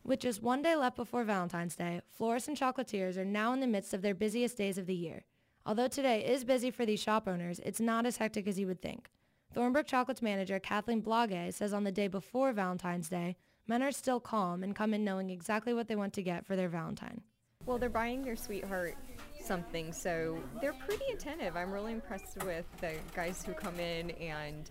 With 0.04 0.21
just 0.21 0.42
one 0.42 0.62
day 0.62 0.75
left 0.75 0.97
before 0.97 1.23
Valentine's 1.25 1.76
Day, 1.76 2.00
florists 2.09 2.49
and 2.49 2.57
chocolatiers 2.57 3.18
are 3.18 3.26
now 3.26 3.52
in 3.52 3.61
the 3.61 3.66
midst 3.66 3.92
of 3.92 4.00
their 4.00 4.14
busiest 4.14 4.57
days 4.57 4.78
of 4.78 4.87
the 4.87 4.95
year. 4.95 5.25
Although 5.66 5.88
today 5.88 6.25
is 6.25 6.45
busy 6.45 6.71
for 6.71 6.87
these 6.87 7.02
shop 7.02 7.28
owners, 7.28 7.61
it's 7.66 7.80
not 7.80 8.07
as 8.07 8.16
hectic 8.16 8.47
as 8.47 8.59
you 8.59 8.66
would 8.68 8.80
think. 8.80 9.11
Thornebrook 9.54 9.87
Chocolates 9.87 10.23
manager 10.23 10.59
Kathleen 10.59 11.02
Blage 11.02 11.52
says 11.52 11.75
on 11.75 11.85
the 11.85 11.92
day 11.92 12.09
before 12.09 12.54
Valentine's 12.54 13.11
Day, 13.11 13.37
men 13.66 13.83
are 13.83 13.92
still 13.92 14.18
calm 14.18 14.62
and 14.62 14.75
come 14.75 14.95
in 14.95 15.04
knowing 15.04 15.28
exactly 15.28 15.75
what 15.75 15.88
they 15.88 15.97
want 15.97 16.14
to 16.14 16.23
get 16.23 16.47
for 16.47 16.57
their 16.57 16.71
Valentine. 16.71 17.21
Well, 17.68 17.76
they're 17.76 17.90
buying 17.90 18.25
their 18.25 18.34
sweetheart 18.34 18.96
something, 19.44 19.92
so 19.92 20.38
they're 20.62 20.72
pretty 20.72 21.04
attentive. 21.12 21.54
I'm 21.54 21.70
really 21.70 21.92
impressed 21.92 22.42
with 22.42 22.64
the 22.80 22.94
guys 23.14 23.44
who 23.44 23.52
come 23.52 23.78
in 23.78 24.10
and 24.12 24.70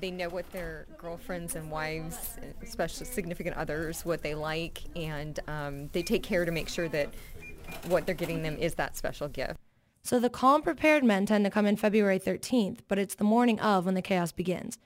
they 0.00 0.10
know 0.10 0.30
what 0.30 0.50
their 0.50 0.86
girlfriends 0.96 1.56
and 1.56 1.70
wives, 1.70 2.38
especially 2.62 3.04
significant 3.04 3.58
others, 3.58 4.02
what 4.06 4.22
they 4.22 4.34
like, 4.34 4.82
and 4.96 5.38
um, 5.46 5.88
they 5.92 6.02
take 6.02 6.22
care 6.22 6.46
to 6.46 6.50
make 6.50 6.70
sure 6.70 6.88
that 6.88 7.10
what 7.88 8.06
they're 8.06 8.14
getting 8.14 8.42
them 8.42 8.56
is 8.56 8.76
that 8.76 8.96
special 8.96 9.28
gift. 9.28 9.56
So 10.02 10.18
the 10.18 10.30
calm, 10.30 10.62
prepared 10.62 11.04
men 11.04 11.26
tend 11.26 11.44
to 11.44 11.50
come 11.50 11.66
in 11.66 11.76
February 11.76 12.18
13th, 12.18 12.78
but 12.88 12.98
it's 12.98 13.16
the 13.16 13.24
morning 13.24 13.60
of 13.60 13.84
when 13.84 13.92
the 13.92 14.00
chaos 14.00 14.32
begins. 14.32 14.78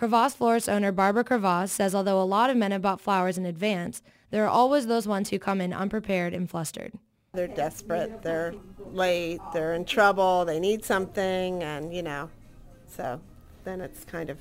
Crevasse 0.00 0.32
florist 0.32 0.66
owner 0.66 0.92
Barbara 0.92 1.22
Crevasse 1.22 1.70
says 1.70 1.94
although 1.94 2.22
a 2.22 2.24
lot 2.24 2.48
of 2.48 2.56
men 2.56 2.70
have 2.70 2.80
bought 2.80 3.02
flowers 3.02 3.36
in 3.36 3.44
advance, 3.44 4.00
there 4.30 4.42
are 4.46 4.48
always 4.48 4.86
those 4.86 5.06
ones 5.06 5.28
who 5.28 5.38
come 5.38 5.60
in 5.60 5.74
unprepared 5.74 6.32
and 6.32 6.48
flustered. 6.48 6.94
They're 7.34 7.46
desperate, 7.46 8.22
they're 8.22 8.54
late, 8.92 9.42
they're 9.52 9.74
in 9.74 9.84
trouble, 9.84 10.46
they 10.46 10.58
need 10.58 10.86
something, 10.86 11.62
and 11.62 11.94
you 11.94 12.02
know, 12.02 12.30
so 12.86 13.20
then 13.64 13.82
it's 13.82 14.06
kind 14.06 14.30
of 14.30 14.38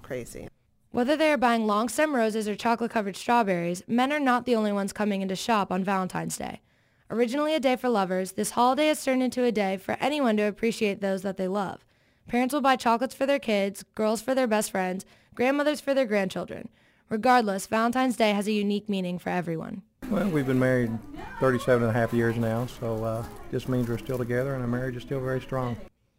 crazy. 0.00 0.48
Whether 0.92 1.14
they 1.14 1.30
are 1.30 1.36
buying 1.36 1.66
long 1.66 1.90
stem 1.90 2.16
roses 2.16 2.48
or 2.48 2.56
chocolate-covered 2.56 3.14
strawberries, 3.14 3.82
men 3.86 4.14
are 4.14 4.18
not 4.18 4.46
the 4.46 4.56
only 4.56 4.72
ones 4.72 4.94
coming 4.94 5.20
into 5.20 5.36
shop 5.36 5.70
on 5.70 5.84
Valentine's 5.84 6.38
Day. 6.38 6.62
Originally 7.10 7.54
a 7.54 7.60
day 7.60 7.76
for 7.76 7.90
lovers, 7.90 8.32
this 8.32 8.52
holiday 8.52 8.86
has 8.86 9.04
turned 9.04 9.22
into 9.22 9.44
a 9.44 9.52
day 9.52 9.76
for 9.76 9.98
anyone 10.00 10.38
to 10.38 10.44
appreciate 10.44 11.02
those 11.02 11.20
that 11.20 11.36
they 11.36 11.48
love. 11.48 11.84
Parents 12.28 12.54
will 12.54 12.60
buy 12.60 12.76
chocolates 12.76 13.14
for 13.14 13.26
their 13.26 13.38
kids, 13.38 13.84
girls 13.94 14.22
for 14.22 14.34
their 14.34 14.46
best 14.46 14.70
friends, 14.70 15.04
grandmothers 15.34 15.80
for 15.80 15.94
their 15.94 16.06
grandchildren. 16.06 16.68
Regardless, 17.08 17.66
Valentine's 17.66 18.16
Day 18.16 18.32
has 18.32 18.46
a 18.46 18.52
unique 18.52 18.88
meaning 18.88 19.18
for 19.18 19.30
everyone. 19.30 19.82
Well, 20.08 20.28
we've 20.30 20.46
been 20.46 20.58
married 20.58 20.98
37 21.40 21.82
and 21.82 21.90
a 21.90 21.92
half 21.92 22.12
years 22.12 22.36
now, 22.36 22.66
so 22.66 23.04
uh, 23.04 23.24
this 23.50 23.68
means 23.68 23.88
we're 23.88 23.98
still 23.98 24.18
together 24.18 24.54
and 24.54 24.62
our 24.62 24.68
marriage 24.68 24.96
is 24.96 25.02
still 25.02 25.20
very 25.20 25.40
strong. 25.40 25.76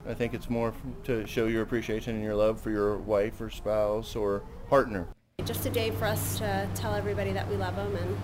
I 0.07 0.13
think 0.13 0.33
it's 0.33 0.50
more 0.50 0.74
to 1.05 1.25
show 1.25 1.48
your 1.48 1.63
appreciation 1.63 2.15
and 2.15 2.24
your 2.24 2.36
love 2.36 2.60
for 2.60 2.69
your 2.69 2.98
wife 2.98 3.39
or 3.39 3.50
spouse 3.50 4.15
or 4.15 4.43
partner. 4.69 5.07
Just 5.45 5.65
a 5.65 5.69
day 5.69 5.91
for 5.91 6.05
us 6.05 6.38
to 6.39 6.67
tell 6.75 6.93
everybody 6.93 7.31
that 7.31 7.48
we 7.50 7.55
love 7.55 7.75
them 7.75 7.95
and, 7.95 8.17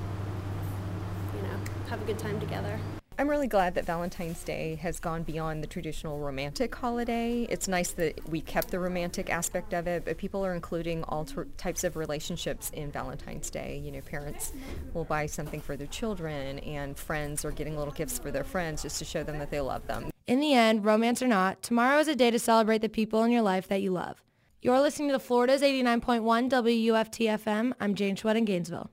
you 1.35 1.41
know, 1.41 1.57
have 1.89 2.01
a 2.01 2.05
good 2.05 2.19
time 2.19 2.39
together. 2.39 2.79
I'm 3.19 3.29
really 3.29 3.47
glad 3.47 3.75
that 3.75 3.83
Valentine's 3.83 4.41
Day 4.45 4.75
has 4.75 5.01
gone 5.01 5.23
beyond 5.23 5.61
the 5.61 5.67
traditional 5.67 6.19
romantic 6.19 6.73
holiday. 6.73 7.45
It's 7.49 7.67
nice 7.67 7.91
that 7.91 8.29
we 8.29 8.39
kept 8.39 8.71
the 8.71 8.79
romantic 8.79 9.29
aspect 9.29 9.73
of 9.73 9.87
it, 9.87 10.05
but 10.05 10.17
people 10.17 10.45
are 10.45 10.53
including 10.53 11.03
all 11.03 11.25
t- 11.25 11.41
types 11.57 11.83
of 11.83 11.97
relationships 11.97 12.69
in 12.69 12.93
Valentine's 12.93 13.49
Day. 13.49 13.81
You 13.83 13.91
know, 13.91 13.99
parents 13.99 14.53
will 14.93 15.03
buy 15.03 15.25
something 15.25 15.59
for 15.59 15.75
their 15.75 15.87
children, 15.87 16.59
and 16.59 16.97
friends 16.97 17.43
are 17.43 17.51
getting 17.51 17.77
little 17.77 17.93
gifts 17.93 18.17
for 18.17 18.31
their 18.31 18.45
friends 18.45 18.83
just 18.83 18.99
to 18.99 19.05
show 19.05 19.21
them 19.21 19.37
that 19.39 19.51
they 19.51 19.59
love 19.59 19.85
them. 19.85 20.11
In 20.25 20.39
the 20.39 20.53
end, 20.53 20.85
romance 20.85 21.21
or 21.21 21.27
not, 21.27 21.61
tomorrow 21.61 21.99
is 21.99 22.07
a 22.07 22.15
day 22.15 22.31
to 22.31 22.39
celebrate 22.39 22.81
the 22.81 22.87
people 22.87 23.25
in 23.25 23.33
your 23.33 23.41
life 23.41 23.67
that 23.67 23.81
you 23.81 23.91
love. 23.91 24.23
You're 24.61 24.79
listening 24.79 25.09
to 25.09 25.19
Florida's 25.19 25.61
89.1 25.61 26.49
WUFT 26.49 27.27
FM. 27.27 27.73
I'm 27.81 27.95
Jane 27.95 28.15
Schwed 28.15 28.37
in 28.37 28.45
Gainesville. 28.45 28.89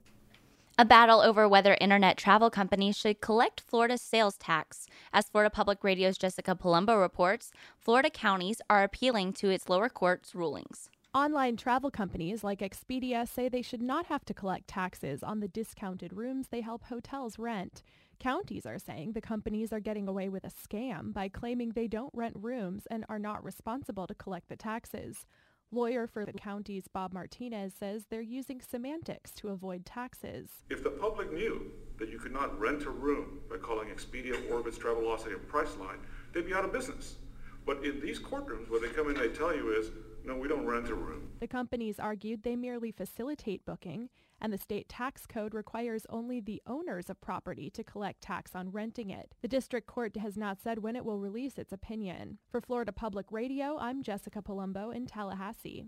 A 0.79 0.85
battle 0.85 1.21
over 1.21 1.49
whether 1.49 1.75
internet 1.81 2.17
travel 2.17 2.51
companies 2.51 2.95
should 2.95 3.19
collect 3.19 3.61
Florida's 3.61 3.99
sales 3.99 4.37
tax. 4.37 4.85
As 5.11 5.27
Florida 5.27 5.49
Public 5.49 5.83
Radio's 5.83 6.19
Jessica 6.19 6.55
Palumbo 6.55 7.01
reports, 7.01 7.51
Florida 7.79 8.11
counties 8.11 8.61
are 8.69 8.83
appealing 8.83 9.33
to 9.33 9.49
its 9.49 9.69
lower 9.69 9.89
court's 9.89 10.35
rulings. 10.35 10.91
Online 11.15 11.57
travel 11.57 11.89
companies 11.89 12.43
like 12.43 12.59
Expedia 12.59 13.27
say 13.27 13.49
they 13.49 13.63
should 13.63 13.81
not 13.81 14.05
have 14.05 14.23
to 14.25 14.35
collect 14.35 14.67
taxes 14.67 15.23
on 15.23 15.39
the 15.39 15.47
discounted 15.47 16.13
rooms 16.13 16.49
they 16.49 16.61
help 16.61 16.83
hotels 16.83 17.39
rent. 17.39 17.81
Counties 18.19 18.67
are 18.67 18.77
saying 18.77 19.13
the 19.13 19.21
companies 19.21 19.73
are 19.73 19.79
getting 19.79 20.07
away 20.07 20.29
with 20.29 20.43
a 20.43 20.51
scam 20.51 21.11
by 21.11 21.27
claiming 21.27 21.71
they 21.71 21.87
don't 21.87 22.13
rent 22.13 22.35
rooms 22.39 22.85
and 22.91 23.03
are 23.09 23.17
not 23.17 23.43
responsible 23.43 24.05
to 24.05 24.13
collect 24.13 24.47
the 24.47 24.55
taxes. 24.55 25.25
Lawyer 25.71 26.07
for 26.07 26.25
the 26.25 26.31
counties 26.31 26.87
Bob 26.87 27.11
Martinez 27.11 27.73
says 27.77 28.05
they're 28.09 28.21
using 28.21 28.61
semantics 28.61 29.31
to 29.31 29.49
avoid 29.49 29.85
taxes. 29.85 30.49
If 30.69 30.81
the 30.81 30.91
public 30.91 31.33
knew 31.33 31.71
that 31.99 32.07
you 32.07 32.19
could 32.19 32.31
not 32.31 32.57
rent 32.57 32.83
a 32.83 32.89
room 32.89 33.39
by 33.49 33.57
calling 33.57 33.89
Expedia, 33.89 34.35
Orbitz, 34.49 34.77
Travelocity, 34.77 35.33
or 35.33 35.39
Priceline, 35.39 35.99
they'd 36.33 36.45
be 36.45 36.53
out 36.53 36.63
of 36.63 36.71
business. 36.71 37.15
But 37.65 37.83
in 37.83 37.99
these 37.99 38.17
courtrooms, 38.17 38.69
what 38.69 38.81
they 38.81 38.87
come 38.87 39.09
in, 39.09 39.15
they 39.17 39.27
tell 39.27 39.53
you 39.53 39.71
is, 39.71 39.91
no, 40.23 40.37
we 40.37 40.47
don't 40.47 40.65
rent 40.65 40.87
a 40.87 40.95
room. 40.95 41.27
The 41.41 41.47
companies 41.47 41.99
argued 41.99 42.43
they 42.43 42.55
merely 42.55 42.93
facilitate 42.93 43.65
booking, 43.65 44.07
and 44.41 44.53
the 44.53 44.57
state 44.57 44.89
tax 44.89 45.25
code 45.25 45.53
requires 45.53 46.05
only 46.09 46.39
the 46.39 46.61
owners 46.67 47.09
of 47.09 47.21
property 47.21 47.69
to 47.69 47.83
collect 47.83 48.21
tax 48.21 48.55
on 48.55 48.71
renting 48.71 49.09
it. 49.09 49.33
The 49.41 49.47
district 49.47 49.87
court 49.87 50.15
has 50.17 50.37
not 50.37 50.61
said 50.61 50.79
when 50.79 50.95
it 50.95 51.05
will 51.05 51.19
release 51.19 51.57
its 51.57 51.73
opinion. 51.73 52.39
For 52.49 52.61
Florida 52.61 52.91
Public 52.91 53.31
Radio, 53.31 53.77
I'm 53.79 54.03
Jessica 54.03 54.41
Palumbo 54.41 54.93
in 54.93 55.05
Tallahassee. 55.05 55.85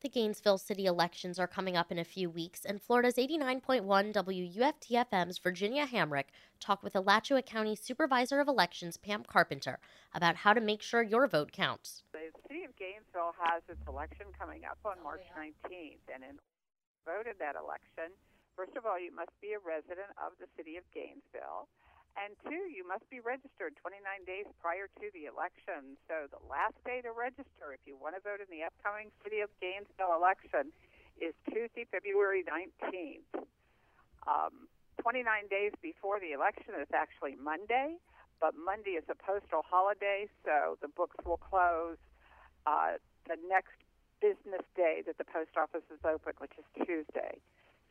The 0.00 0.08
Gainesville 0.08 0.56
city 0.56 0.86
elections 0.86 1.38
are 1.38 1.46
coming 1.46 1.76
up 1.76 1.92
in 1.92 1.98
a 1.98 2.04
few 2.04 2.30
weeks, 2.30 2.64
and 2.64 2.80
Florida's 2.80 3.16
89.1 3.16 4.14
WUFT-FM's 4.14 5.38
Virginia 5.38 5.86
Hamrick 5.86 6.32
talked 6.58 6.82
with 6.82 6.96
Alachua 6.96 7.42
County 7.42 7.76
Supervisor 7.76 8.40
of 8.40 8.48
Elections 8.48 8.96
Pam 8.96 9.24
Carpenter 9.24 9.78
about 10.14 10.36
how 10.36 10.54
to 10.54 10.60
make 10.60 10.80
sure 10.80 11.02
your 11.02 11.26
vote 11.26 11.52
counts. 11.52 12.02
The 12.12 12.30
city 12.48 12.64
of 12.64 12.74
Gainesville 12.76 13.34
has 13.44 13.62
its 13.68 13.86
election 13.86 14.24
coming 14.38 14.64
up 14.64 14.78
on 14.86 14.94
oh, 15.00 15.04
March 15.04 15.26
19th, 15.38 16.14
and 16.14 16.24
in 16.24 16.38
vote 17.04 17.28
in 17.28 17.36
that 17.38 17.56
election, 17.56 18.12
first 18.56 18.76
of 18.76 18.84
all, 18.84 18.98
you 18.98 19.14
must 19.14 19.32
be 19.40 19.56
a 19.56 19.60
resident 19.62 20.12
of 20.20 20.36
the 20.38 20.48
city 20.56 20.76
of 20.76 20.84
Gainesville. 20.92 21.70
And 22.18 22.34
two, 22.42 22.66
you 22.66 22.82
must 22.82 23.06
be 23.06 23.22
registered 23.22 23.78
29 23.78 24.02
days 24.26 24.46
prior 24.58 24.90
to 24.98 25.06
the 25.14 25.30
election. 25.30 25.94
So 26.10 26.26
the 26.26 26.42
last 26.50 26.74
day 26.82 26.98
to 27.06 27.14
register, 27.14 27.70
if 27.70 27.82
you 27.86 27.94
want 27.94 28.18
to 28.18 28.22
vote 28.22 28.42
in 28.42 28.50
the 28.50 28.66
upcoming 28.66 29.14
City 29.22 29.40
of 29.40 29.50
Gainesville 29.62 30.12
election, 30.18 30.74
is 31.22 31.36
Tuesday, 31.52 31.86
February 31.86 32.42
19th. 32.42 33.44
Um, 34.26 34.66
29 35.00 35.48
days 35.48 35.72
before 35.80 36.20
the 36.20 36.32
election 36.32 36.76
is 36.80 36.88
actually 36.92 37.36
Monday, 37.36 37.96
but 38.40 38.52
Monday 38.56 38.96
is 39.00 39.04
a 39.08 39.16
postal 39.16 39.64
holiday, 39.64 40.28
so 40.44 40.76
the 40.80 40.88
books 40.88 41.16
will 41.24 41.40
close 41.40 41.96
uh, 42.66 43.00
the 43.28 43.36
next 43.48 43.76
business 44.20 44.62
day 44.76 45.02
that 45.06 45.18
the 45.18 45.24
post 45.24 45.56
office 45.56 45.84
is 45.92 46.00
open, 46.04 46.32
which 46.38 46.52
is 46.58 46.64
Tuesday. 46.84 47.40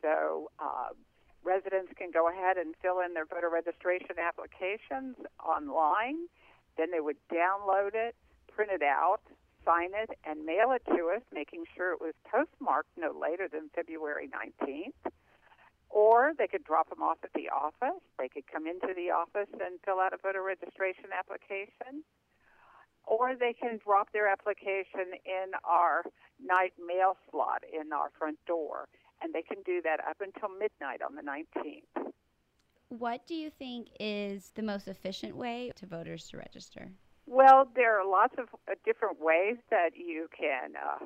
So 0.01 0.51
um, 0.59 0.95
residents 1.43 1.91
can 1.97 2.11
go 2.11 2.29
ahead 2.29 2.57
and 2.57 2.75
fill 2.81 3.01
in 3.01 3.13
their 3.13 3.25
voter 3.25 3.49
registration 3.49 4.15
applications 4.21 5.17
online. 5.43 6.29
Then 6.77 6.91
they 6.91 6.99
would 6.99 7.17
download 7.31 7.93
it, 7.93 8.15
print 8.47 8.71
it 8.71 8.83
out, 8.83 9.21
sign 9.65 9.91
it, 9.93 10.09
and 10.23 10.45
mail 10.45 10.71
it 10.71 10.83
to 10.95 11.11
us, 11.15 11.21
making 11.33 11.65
sure 11.75 11.91
it 11.91 12.01
was 12.01 12.13
postmarked 12.23 12.91
no 12.97 13.11
later 13.11 13.47
than 13.51 13.69
February 13.75 14.29
19th. 14.29 15.11
Or 15.89 16.33
they 16.37 16.47
could 16.47 16.63
drop 16.63 16.89
them 16.89 17.01
off 17.01 17.17
at 17.23 17.33
the 17.33 17.49
office. 17.49 18.01
They 18.17 18.29
could 18.29 18.45
come 18.45 18.67
into 18.67 18.93
the 18.95 19.09
office 19.09 19.49
and 19.53 19.81
fill 19.83 19.99
out 19.99 20.13
a 20.13 20.17
voter 20.21 20.43
registration 20.43 21.09
application. 21.17 22.05
Or 23.05 23.35
they 23.35 23.53
can 23.53 23.79
drop 23.83 24.11
their 24.11 24.27
application 24.27 25.13
in 25.25 25.51
our 25.63 26.03
night 26.43 26.73
mail 26.77 27.17
slot 27.29 27.63
in 27.71 27.91
our 27.91 28.11
front 28.17 28.37
door 28.45 28.87
and 29.21 29.33
they 29.33 29.41
can 29.41 29.61
do 29.65 29.81
that 29.83 29.99
up 30.07 30.17
until 30.21 30.49
midnight 30.49 31.01
on 31.01 31.15
the 31.15 31.21
19th. 31.21 32.11
What 32.89 33.27
do 33.27 33.35
you 33.35 33.49
think 33.49 33.89
is 33.99 34.51
the 34.55 34.63
most 34.63 34.87
efficient 34.87 35.35
way 35.35 35.71
to 35.75 35.85
voters 35.85 36.27
to 36.29 36.37
register? 36.37 36.89
Well, 37.27 37.69
there 37.75 37.99
are 37.99 38.09
lots 38.09 38.33
of 38.39 38.47
uh, 38.67 38.73
different 38.83 39.21
ways 39.21 39.57
that 39.69 39.91
you 39.95 40.27
can 40.35 40.73
uh, 40.75 41.05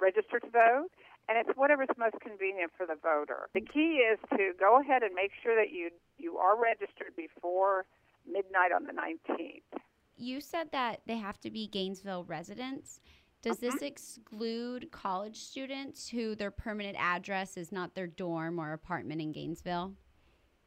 register 0.00 0.40
to 0.40 0.50
vote, 0.50 0.90
and 1.28 1.38
it's 1.38 1.56
whatever's 1.56 1.94
most 1.96 2.16
convenient 2.20 2.72
for 2.76 2.86
the 2.86 2.96
voter. 3.00 3.48
The 3.54 3.60
key 3.60 4.02
is 4.02 4.18
to 4.30 4.50
go 4.58 4.80
ahead 4.80 5.04
and 5.04 5.14
make 5.14 5.30
sure 5.42 5.54
that 5.54 5.70
you 5.70 5.90
you 6.18 6.38
are 6.38 6.60
registered 6.60 7.14
before 7.16 7.86
midnight 8.26 8.72
on 8.74 8.84
the 8.84 8.92
19th. 8.92 9.78
You 10.20 10.40
said 10.40 10.70
that 10.72 11.00
they 11.06 11.16
have 11.16 11.40
to 11.40 11.50
be 11.50 11.66
Gainesville 11.66 12.24
residents. 12.24 13.00
Does 13.42 13.58
this 13.58 13.76
mm-hmm. 13.76 13.84
exclude 13.86 14.92
college 14.92 15.38
students 15.38 16.08
who 16.08 16.34
their 16.34 16.50
permanent 16.50 16.96
address 16.98 17.56
is 17.56 17.72
not 17.72 17.94
their 17.94 18.06
dorm 18.06 18.58
or 18.58 18.72
apartment 18.72 19.22
in 19.22 19.32
Gainesville? 19.32 19.94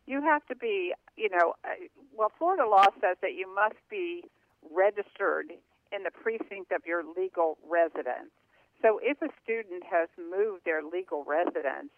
you 0.05 0.21
have 0.21 0.45
to 0.47 0.55
be, 0.55 0.93
you 1.15 1.29
know, 1.29 1.53
uh, 1.63 1.69
well, 2.15 2.31
Florida 2.37 2.67
law 2.67 2.87
says 3.01 3.17
that 3.21 3.33
you 3.33 3.53
must 3.53 3.79
be 3.89 4.23
registered 4.71 5.51
in 5.91 6.03
the 6.03 6.11
precinct 6.11 6.71
of 6.71 6.81
your 6.85 7.03
legal 7.17 7.57
residence. 7.67 8.31
So 8.81 8.99
if 9.01 9.21
a 9.21 9.29
student 9.43 9.83
has 9.89 10.09
moved 10.17 10.65
their 10.65 10.83
legal 10.83 11.23
residence 11.23 11.91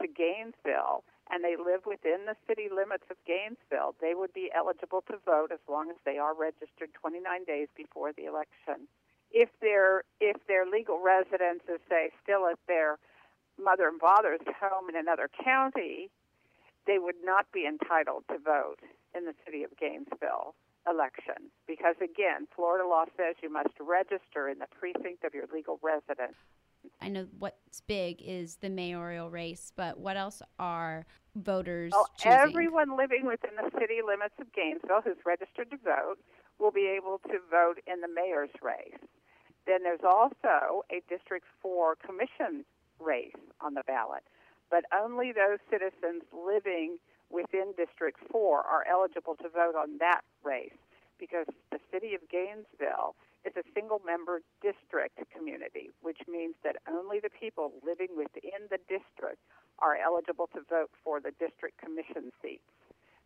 to 0.00 0.08
Gainesville 0.08 1.04
and 1.32 1.42
they 1.42 1.56
live 1.56 1.86
within 1.86 2.26
the 2.26 2.36
city 2.46 2.68
limits 2.68 3.04
of 3.10 3.16
Gainesville, 3.26 3.96
they 4.00 4.12
would 4.14 4.32
be 4.34 4.52
eligible 4.54 5.02
to 5.08 5.16
vote 5.24 5.50
as 5.50 5.64
long 5.66 5.88
as 5.88 5.96
they 6.04 6.18
are 6.18 6.36
registered 6.36 6.92
29 6.92 7.24
days 7.44 7.68
before 7.74 8.12
the 8.12 8.26
election. 8.26 8.86
If 9.32 9.48
their 9.60 10.04
if 10.20 10.36
their 10.46 10.66
legal 10.68 11.00
residence 11.00 11.64
is 11.66 11.80
say 11.88 12.10
still 12.22 12.46
at 12.46 12.58
their 12.68 12.98
mother 13.56 13.88
and 13.88 13.98
father's 13.98 14.44
home 14.60 14.90
in 14.90 14.96
another 14.96 15.30
county, 15.42 16.10
they 16.86 16.98
would 16.98 17.16
not 17.24 17.50
be 17.50 17.66
entitled 17.66 18.24
to 18.28 18.36
vote 18.38 18.84
in 19.16 19.24
the 19.24 19.34
city 19.46 19.64
of 19.64 19.70
Gainesville 19.80 20.54
election 20.86 21.48
because 21.66 21.96
again, 22.02 22.46
Florida 22.54 22.86
law 22.86 23.04
says 23.16 23.36
you 23.42 23.50
must 23.50 23.72
register 23.80 24.48
in 24.48 24.58
the 24.58 24.68
precinct 24.78 25.24
of 25.24 25.32
your 25.32 25.46
legal 25.52 25.78
residence. 25.82 26.36
I 27.00 27.08
know 27.08 27.26
what's 27.38 27.80
big 27.82 28.22
is 28.22 28.56
the 28.56 28.70
mayoral 28.70 29.30
race, 29.30 29.72
but 29.76 29.98
what 29.98 30.16
else 30.16 30.42
are 30.58 31.06
voters 31.34 31.92
Oh, 31.94 32.06
choosing? 32.16 32.38
everyone 32.38 32.96
living 32.96 33.26
within 33.26 33.56
the 33.56 33.70
city 33.78 34.00
limits 34.06 34.34
of 34.40 34.52
Gainesville 34.52 35.00
who's 35.02 35.24
registered 35.26 35.70
to 35.70 35.76
vote 35.78 36.18
will 36.58 36.70
be 36.70 36.86
able 36.86 37.18
to 37.30 37.38
vote 37.50 37.78
in 37.86 38.00
the 38.00 38.08
mayor's 38.08 38.50
race. 38.62 38.98
Then 39.66 39.82
there's 39.82 40.04
also 40.04 40.84
a 40.90 41.02
District 41.08 41.46
4 41.60 41.96
commission 41.96 42.64
race 43.00 43.34
on 43.60 43.74
the 43.74 43.82
ballot, 43.86 44.22
but 44.70 44.84
only 44.92 45.32
those 45.32 45.58
citizens 45.70 46.22
living 46.32 46.98
within 47.30 47.72
District 47.76 48.18
4 48.30 48.60
are 48.62 48.84
eligible 48.88 49.34
to 49.36 49.48
vote 49.48 49.74
on 49.76 49.98
that 49.98 50.20
race 50.44 50.76
because 51.18 51.46
the 51.70 51.78
city 51.90 52.14
of 52.14 52.20
Gainesville 52.28 53.14
is 53.44 53.52
a 53.56 53.66
single 53.74 54.00
member 54.04 54.40
district 54.62 55.18
community, 55.34 55.90
which 56.02 56.18
means 56.28 56.54
that 56.64 56.76
only 56.88 57.18
the 57.20 57.30
people 57.30 57.72
living 57.84 58.14
within 58.16 58.70
the 58.70 58.78
district 58.88 59.42
are 59.78 59.96
eligible 59.96 60.48
to 60.54 60.60
vote 60.68 60.90
for 61.02 61.20
the 61.20 61.32
district 61.38 61.78
commission 61.78 62.30
seats. 62.40 62.62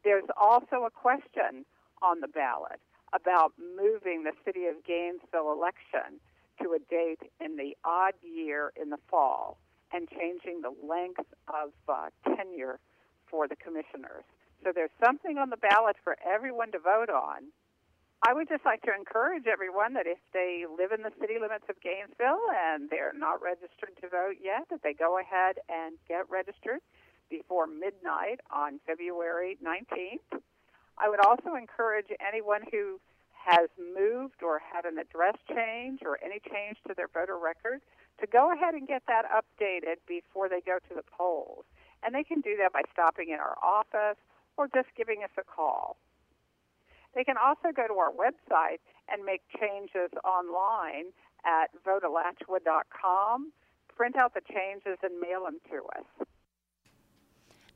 There's 0.04 0.28
also 0.40 0.84
a 0.86 0.90
question 0.90 1.64
on 2.02 2.20
the 2.20 2.28
ballot 2.28 2.80
about 3.12 3.52
moving 3.58 4.24
the 4.24 4.32
city 4.44 4.66
of 4.66 4.84
Gainesville 4.86 5.52
election 5.52 6.20
to 6.62 6.72
a 6.72 6.78
date 6.90 7.30
in 7.40 7.56
the 7.56 7.76
odd 7.84 8.14
year 8.22 8.72
in 8.80 8.90
the 8.90 8.98
fall 9.10 9.58
and 9.92 10.08
changing 10.08 10.62
the 10.62 10.74
length 10.86 11.20
of 11.48 11.70
uh, 11.88 12.08
tenure 12.36 12.78
for 13.30 13.46
the 13.46 13.56
commissioners. 13.56 14.24
So 14.64 14.72
there's 14.74 14.90
something 15.04 15.38
on 15.38 15.50
the 15.50 15.56
ballot 15.56 15.96
for 16.02 16.16
everyone 16.26 16.72
to 16.72 16.78
vote 16.78 17.10
on. 17.10 17.52
I 18.22 18.32
would 18.32 18.48
just 18.48 18.64
like 18.64 18.82
to 18.82 18.94
encourage 18.94 19.46
everyone 19.46 19.92
that 19.94 20.06
if 20.06 20.18
they 20.32 20.64
live 20.64 20.90
in 20.90 21.02
the 21.02 21.12
city 21.20 21.34
limits 21.40 21.64
of 21.68 21.76
Gainesville 21.80 22.48
and 22.54 22.88
they're 22.88 23.12
not 23.14 23.42
registered 23.42 23.92
to 24.00 24.08
vote 24.08 24.40
yet, 24.42 24.66
that 24.70 24.82
they 24.82 24.94
go 24.94 25.18
ahead 25.18 25.56
and 25.68 25.96
get 26.08 26.28
registered 26.30 26.80
before 27.28 27.66
midnight 27.66 28.40
on 28.50 28.80
February 28.86 29.58
19th. 29.62 30.40
I 30.98 31.08
would 31.08 31.20
also 31.20 31.54
encourage 31.54 32.06
anyone 32.26 32.62
who 32.72 33.00
has 33.46 33.68
moved 33.78 34.42
or 34.42 34.58
had 34.58 34.86
an 34.86 34.98
address 34.98 35.36
change 35.48 36.00
or 36.02 36.18
any 36.24 36.40
change 36.40 36.78
to 36.88 36.94
their 36.96 37.08
voter 37.08 37.38
record 37.38 37.80
to 38.20 38.26
go 38.26 38.52
ahead 38.52 38.74
and 38.74 38.88
get 38.88 39.02
that 39.06 39.24
updated 39.30 39.96
before 40.08 40.48
they 40.48 40.60
go 40.60 40.78
to 40.88 40.94
the 40.94 41.04
polls. 41.16 41.64
And 42.02 42.14
they 42.14 42.24
can 42.24 42.40
do 42.40 42.56
that 42.58 42.72
by 42.72 42.82
stopping 42.92 43.28
in 43.28 43.38
our 43.38 43.56
office 43.62 44.18
or 44.56 44.68
just 44.68 44.88
giving 44.96 45.22
us 45.22 45.30
a 45.38 45.44
call. 45.44 45.96
They 47.16 47.24
can 47.24 47.36
also 47.42 47.72
go 47.74 47.88
to 47.88 47.94
our 47.94 48.12
website 48.12 48.78
and 49.08 49.24
make 49.24 49.40
changes 49.58 50.10
online 50.22 51.06
at 51.46 51.68
votealachua.com, 51.82 53.52
print 53.96 54.16
out 54.16 54.34
the 54.34 54.42
changes, 54.42 54.98
and 55.02 55.18
mail 55.18 55.44
them 55.44 55.58
to 55.70 55.76
us. 55.98 56.26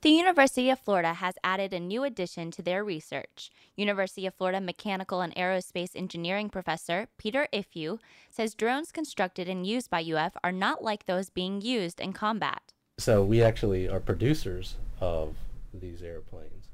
The 0.03 0.11
University 0.11 0.71
of 0.71 0.79
Florida 0.79 1.15
has 1.15 1.35
added 1.43 1.73
a 1.73 1.81
new 1.81 2.05
addition 2.05 2.51
to 2.53 2.63
their 2.63 2.85
research. 2.85 3.51
University 3.77 4.27
of 4.27 4.35
Florida 4.35 4.61
Mechanical 4.61 5.23
and 5.23 5.35
Aerospace 5.35 5.95
Engineering 5.95 6.51
professor 6.51 7.09
Peter 7.19 7.49
Ifju 7.53 7.99
says 8.31 8.55
drones 8.55 8.93
constructed 8.93 9.49
and 9.49 9.67
used 9.67 9.91
by 9.91 10.03
UF 10.03 10.37
are 10.45 10.53
not 10.53 10.83
like 10.83 11.07
those 11.07 11.31
being 11.31 11.63
used 11.63 12.01
in 12.01 12.13
combat. 12.13 12.61
So 12.99 13.25
we 13.25 13.43
actually 13.43 13.89
are 13.89 14.01
producers 14.01 14.77
of 15.01 15.35
these 15.73 16.03
airplanes, 16.03 16.69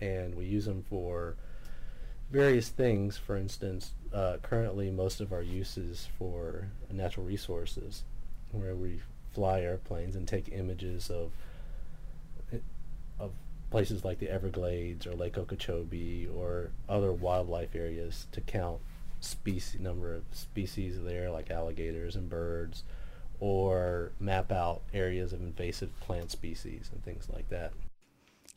and 0.00 0.34
we 0.34 0.44
use 0.44 0.66
them 0.66 0.82
for 0.82 1.36
various 2.30 2.68
things. 2.68 3.16
For 3.16 3.36
instance, 3.36 3.92
uh, 4.12 4.38
currently 4.42 4.90
most 4.90 5.20
of 5.20 5.32
our 5.32 5.42
uses 5.42 6.08
for 6.18 6.68
natural 6.90 7.26
resources, 7.26 8.04
where 8.52 8.74
we 8.74 9.00
fly 9.32 9.60
airplanes 9.60 10.16
and 10.16 10.26
take 10.26 10.50
images 10.52 11.10
of 11.10 11.30
of 13.18 13.32
places 13.70 14.04
like 14.04 14.18
the 14.18 14.30
Everglades 14.30 15.06
or 15.06 15.14
Lake 15.14 15.36
Okeechobee 15.36 16.26
or 16.26 16.70
other 16.88 17.12
wildlife 17.12 17.74
areas 17.74 18.26
to 18.32 18.40
count 18.40 18.80
species 19.20 19.80
number 19.80 20.14
of 20.14 20.22
species 20.30 21.02
there 21.02 21.28
like 21.30 21.50
alligators 21.50 22.14
and 22.14 22.30
birds 22.30 22.84
or 23.40 24.12
map 24.20 24.50
out 24.52 24.82
areas 24.94 25.32
of 25.32 25.40
invasive 25.40 25.90
plant 26.00 26.30
species 26.30 26.90
and 26.92 27.04
things 27.04 27.28
like 27.32 27.48
that. 27.50 27.72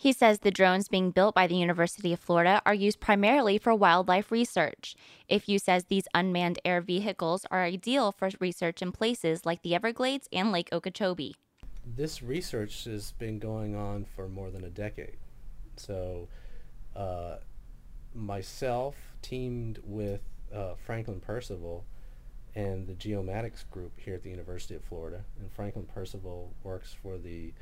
He 0.02 0.14
says 0.14 0.40
the 0.40 0.50
drones 0.50 0.88
being 0.88 1.12
built 1.12 1.36
by 1.36 1.46
the 1.46 1.54
University 1.54 2.12
of 2.12 2.20
Florida 2.20 2.60
are 2.66 2.74
used 2.74 3.00
primarily 3.00 3.60
for 3.60 3.76
wildlife 3.76 4.32
research. 4.32 4.96
Ifju 5.30 5.62
says 5.62 5.84
these 5.84 6.08
unmanned 6.12 6.58
air 6.66 6.82
vehicles 6.82 7.46
are 7.52 7.62
ideal 7.62 8.12
for 8.12 8.32
research 8.40 8.82
in 8.82 8.92
places 8.92 9.46
like 9.46 9.62
the 9.62 9.76
Everglades 9.76 10.28
and 10.34 10.52
Lake 10.52 10.70
Okeechobee. 10.72 11.36
This 11.86 12.24
research 12.24 12.86
has 12.86 13.12
been 13.12 13.38
going 13.38 13.76
on 13.76 14.06
for 14.16 14.28
more 14.28 14.50
than 14.50 14.64
a 14.64 14.72
decade. 14.72 15.18
So, 15.78 16.30
uh, 16.96 17.36
myself 18.16 18.96
teamed 19.22 19.82
with 19.84 20.22
uh, 20.52 20.74
Franklin 20.84 21.20
Percival 21.20 21.86
and 22.56 22.88
the 22.88 22.94
Geomatics 22.94 23.70
group 23.70 23.92
here 24.00 24.16
at 24.16 24.24
the 24.24 24.32
University 24.32 24.74
of 24.74 24.84
Florida. 24.84 25.26
And 25.40 25.52
Franklin 25.52 25.86
Percival 25.94 26.56
works 26.64 26.96
for 27.04 27.20
the 27.20 27.54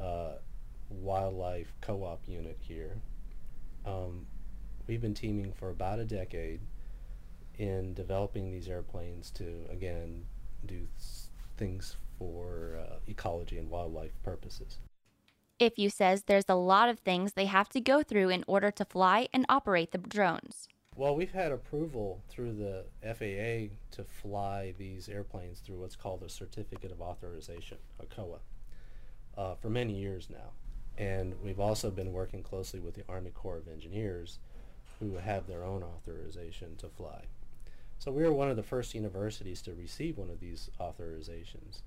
uh, 0.00 0.34
wildlife 0.90 1.72
co-op 1.80 2.20
unit 2.26 2.58
here. 2.60 2.96
Um, 3.84 4.26
we've 4.86 5.00
been 5.00 5.14
teaming 5.14 5.52
for 5.52 5.70
about 5.70 5.98
a 5.98 6.04
decade 6.04 6.60
in 7.58 7.94
developing 7.94 8.50
these 8.50 8.68
airplanes 8.68 9.30
to 9.30 9.66
again 9.70 10.24
do 10.66 10.86
things 11.56 11.96
for 12.18 12.78
uh, 12.80 12.96
ecology 13.06 13.58
and 13.58 13.68
wildlife 13.68 14.12
purposes. 14.22 14.78
Ifju 15.60 15.92
says 15.92 16.24
there's 16.24 16.48
a 16.48 16.54
lot 16.54 16.88
of 16.88 16.98
things 17.00 17.34
they 17.34 17.46
have 17.46 17.68
to 17.70 17.80
go 17.80 18.02
through 18.02 18.30
in 18.30 18.44
order 18.46 18.70
to 18.72 18.84
fly 18.84 19.28
and 19.32 19.46
operate 19.48 19.92
the 19.92 19.98
drones. 19.98 20.68
Well, 20.94 21.14
we've 21.14 21.32
had 21.32 21.52
approval 21.52 22.22
through 22.28 22.54
the 22.54 22.84
FAA 23.02 23.74
to 23.96 24.04
fly 24.04 24.74
these 24.76 25.08
airplanes 25.08 25.60
through 25.60 25.76
what's 25.76 25.96
called 25.96 26.22
a 26.22 26.28
Certificate 26.28 26.92
of 26.92 27.00
Authorization, 27.00 27.78
a 27.98 28.06
COA, 28.06 28.40
uh, 29.38 29.54
for 29.54 29.70
many 29.70 29.94
years 29.94 30.28
now. 30.28 30.50
And 30.98 31.34
we've 31.42 31.60
also 31.60 31.90
been 31.90 32.12
working 32.12 32.42
closely 32.42 32.80
with 32.80 32.94
the 32.94 33.04
Army 33.08 33.30
Corps 33.30 33.58
of 33.58 33.68
Engineers, 33.68 34.38
who 35.00 35.16
have 35.16 35.46
their 35.46 35.64
own 35.64 35.82
authorization 35.82 36.76
to 36.76 36.88
fly. 36.88 37.22
So 37.98 38.10
we 38.10 38.22
were 38.22 38.32
one 38.32 38.50
of 38.50 38.56
the 38.56 38.62
first 38.62 38.94
universities 38.94 39.62
to 39.62 39.74
receive 39.74 40.18
one 40.18 40.30
of 40.30 40.40
these 40.40 40.70
authorizations. 40.80 41.82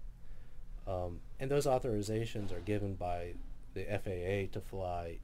Um, 0.87 1.19
and 1.39 1.49
those 1.49 1.65
authorizations 1.65 2.51
are 2.51 2.61
given 2.61 2.95
by 2.95 3.33
the 3.73 3.83
FAA 3.83 4.51
to 4.53 4.61
fly 4.61 5.19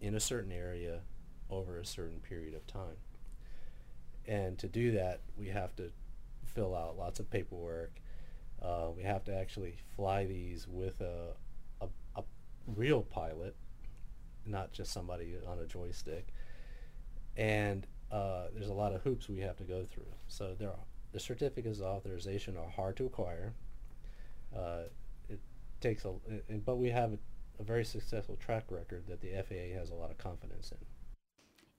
in 0.00 0.14
a 0.14 0.20
certain 0.20 0.52
area 0.52 1.00
over 1.50 1.78
a 1.78 1.86
certain 1.86 2.18
period 2.20 2.54
of 2.54 2.66
time. 2.66 2.96
And 4.26 4.58
to 4.58 4.68
do 4.68 4.92
that, 4.92 5.20
we 5.36 5.48
have 5.48 5.76
to 5.76 5.92
fill 6.44 6.74
out 6.74 6.98
lots 6.98 7.20
of 7.20 7.30
paperwork. 7.30 7.92
Uh, 8.62 8.88
we 8.96 9.02
have 9.02 9.24
to 9.24 9.34
actually 9.34 9.76
fly 9.94 10.24
these 10.24 10.66
with 10.68 11.00
a 11.00 11.34
real 12.66 13.02
pilot, 13.02 13.54
not 14.46 14.72
just 14.72 14.92
somebody 14.92 15.34
on 15.46 15.58
a 15.58 15.66
joystick. 15.66 16.28
And 17.36 17.86
uh, 18.12 18.46
there's 18.54 18.68
a 18.68 18.72
lot 18.74 18.92
of 18.94 19.02
hoops 19.02 19.28
we 19.28 19.40
have 19.40 19.56
to 19.56 19.64
go 19.64 19.84
through. 19.90 20.06
So 20.28 20.54
there 20.58 20.68
are, 20.70 20.78
the 21.12 21.20
certificates 21.20 21.78
of 21.80 21.86
authorization 21.86 22.56
are 22.56 22.68
hard 22.68 22.96
to 22.98 23.06
acquire. 23.06 23.54
Uh, 24.56 24.82
it 25.28 25.40
takes 25.80 26.04
a, 26.04 26.12
it- 26.48 26.64
but 26.64 26.76
we 26.76 26.90
have 26.90 27.12
a, 27.12 27.18
a 27.60 27.64
very 27.64 27.84
successful 27.84 28.36
track 28.36 28.64
record 28.70 29.04
that 29.08 29.20
the 29.20 29.30
FAA 29.30 29.78
has 29.78 29.90
a 29.90 29.94
lot 29.94 30.10
of 30.10 30.18
confidence 30.18 30.70
in. 30.72 30.78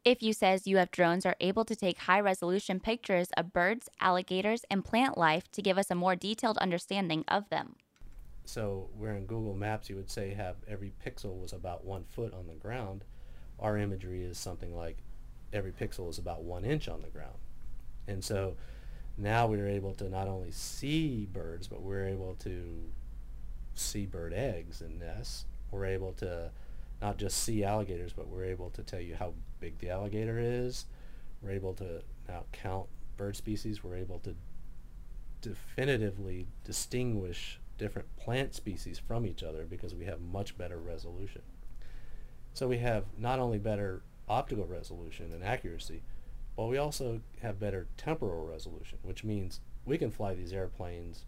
Ifju 0.05 0.35
says 0.35 0.67
UF 0.67 0.91
drones 0.91 1.25
are 1.25 1.35
able 1.39 1.65
to 1.65 1.75
take 1.75 1.97
high 1.97 2.19
resolution 2.19 2.79
pictures 2.79 3.29
of 3.35 3.51
birds, 3.51 3.89
alligators, 3.99 4.61
and 4.69 4.85
plant 4.85 5.17
life 5.17 5.49
to 5.51 5.63
give 5.63 5.79
us 5.79 5.89
a 5.89 5.95
more 5.95 6.15
detailed 6.15 6.59
understanding 6.59 7.25
of 7.27 7.49
them. 7.49 7.75
So 8.45 8.89
where 8.97 9.15
in 9.15 9.25
Google 9.25 9.55
Maps 9.55 9.89
you 9.89 9.95
would 9.95 10.09
say 10.09 10.33
have 10.33 10.55
every 10.67 10.93
pixel 11.05 11.39
was 11.39 11.53
about 11.53 11.85
one 11.85 12.03
foot 12.03 12.33
on 12.33 12.47
the 12.47 12.53
ground, 12.53 13.03
our 13.59 13.77
imagery 13.77 14.23
is 14.23 14.37
something 14.37 14.75
like 14.75 14.97
every 15.53 15.71
pixel 15.71 16.09
is 16.09 16.17
about 16.17 16.43
one 16.43 16.65
inch 16.65 16.87
on 16.87 17.01
the 17.01 17.09
ground. 17.09 17.37
And 18.07 18.23
so 18.23 18.55
now 19.17 19.47
we're 19.47 19.67
able 19.67 19.93
to 19.95 20.09
not 20.09 20.27
only 20.27 20.51
see 20.51 21.27
birds, 21.31 21.67
but 21.67 21.81
we're 21.81 22.07
able 22.07 22.35
to 22.39 22.83
see 23.73 24.05
bird 24.05 24.33
eggs 24.33 24.81
and 24.81 24.99
nests. 24.99 25.45
We're 25.71 25.85
able 25.85 26.13
to 26.13 26.51
not 27.01 27.17
just 27.17 27.43
see 27.43 27.63
alligators, 27.63 28.13
but 28.13 28.27
we're 28.27 28.45
able 28.45 28.69
to 28.71 28.83
tell 28.83 28.99
you 28.99 29.15
how 29.15 29.33
big 29.59 29.79
the 29.79 29.89
alligator 29.89 30.37
is. 30.39 30.85
We're 31.41 31.51
able 31.51 31.73
to 31.75 32.01
now 32.27 32.45
count 32.51 32.87
bird 33.17 33.35
species. 33.35 33.83
We're 33.83 33.97
able 33.97 34.19
to 34.19 34.35
definitively 35.41 36.47
distinguish 36.63 37.59
different 37.77 38.15
plant 38.15 38.55
species 38.55 38.99
from 38.99 39.25
each 39.25 39.43
other 39.43 39.65
because 39.65 39.93
we 39.93 40.05
have 40.05 40.21
much 40.21 40.57
better 40.57 40.77
resolution. 40.77 41.41
So 42.53 42.67
we 42.67 42.77
have 42.77 43.05
not 43.17 43.39
only 43.39 43.57
better 43.57 44.03
optical 44.27 44.65
resolution 44.65 45.31
and 45.33 45.43
accuracy, 45.43 46.03
but 46.55 46.67
we 46.67 46.77
also 46.77 47.21
have 47.41 47.59
better 47.59 47.87
temporal 47.97 48.45
resolution, 48.45 48.97
which 49.01 49.23
means 49.23 49.59
we 49.85 49.97
can 49.97 50.09
fly 50.09 50.33
these 50.33 50.53
airplanes 50.53 51.25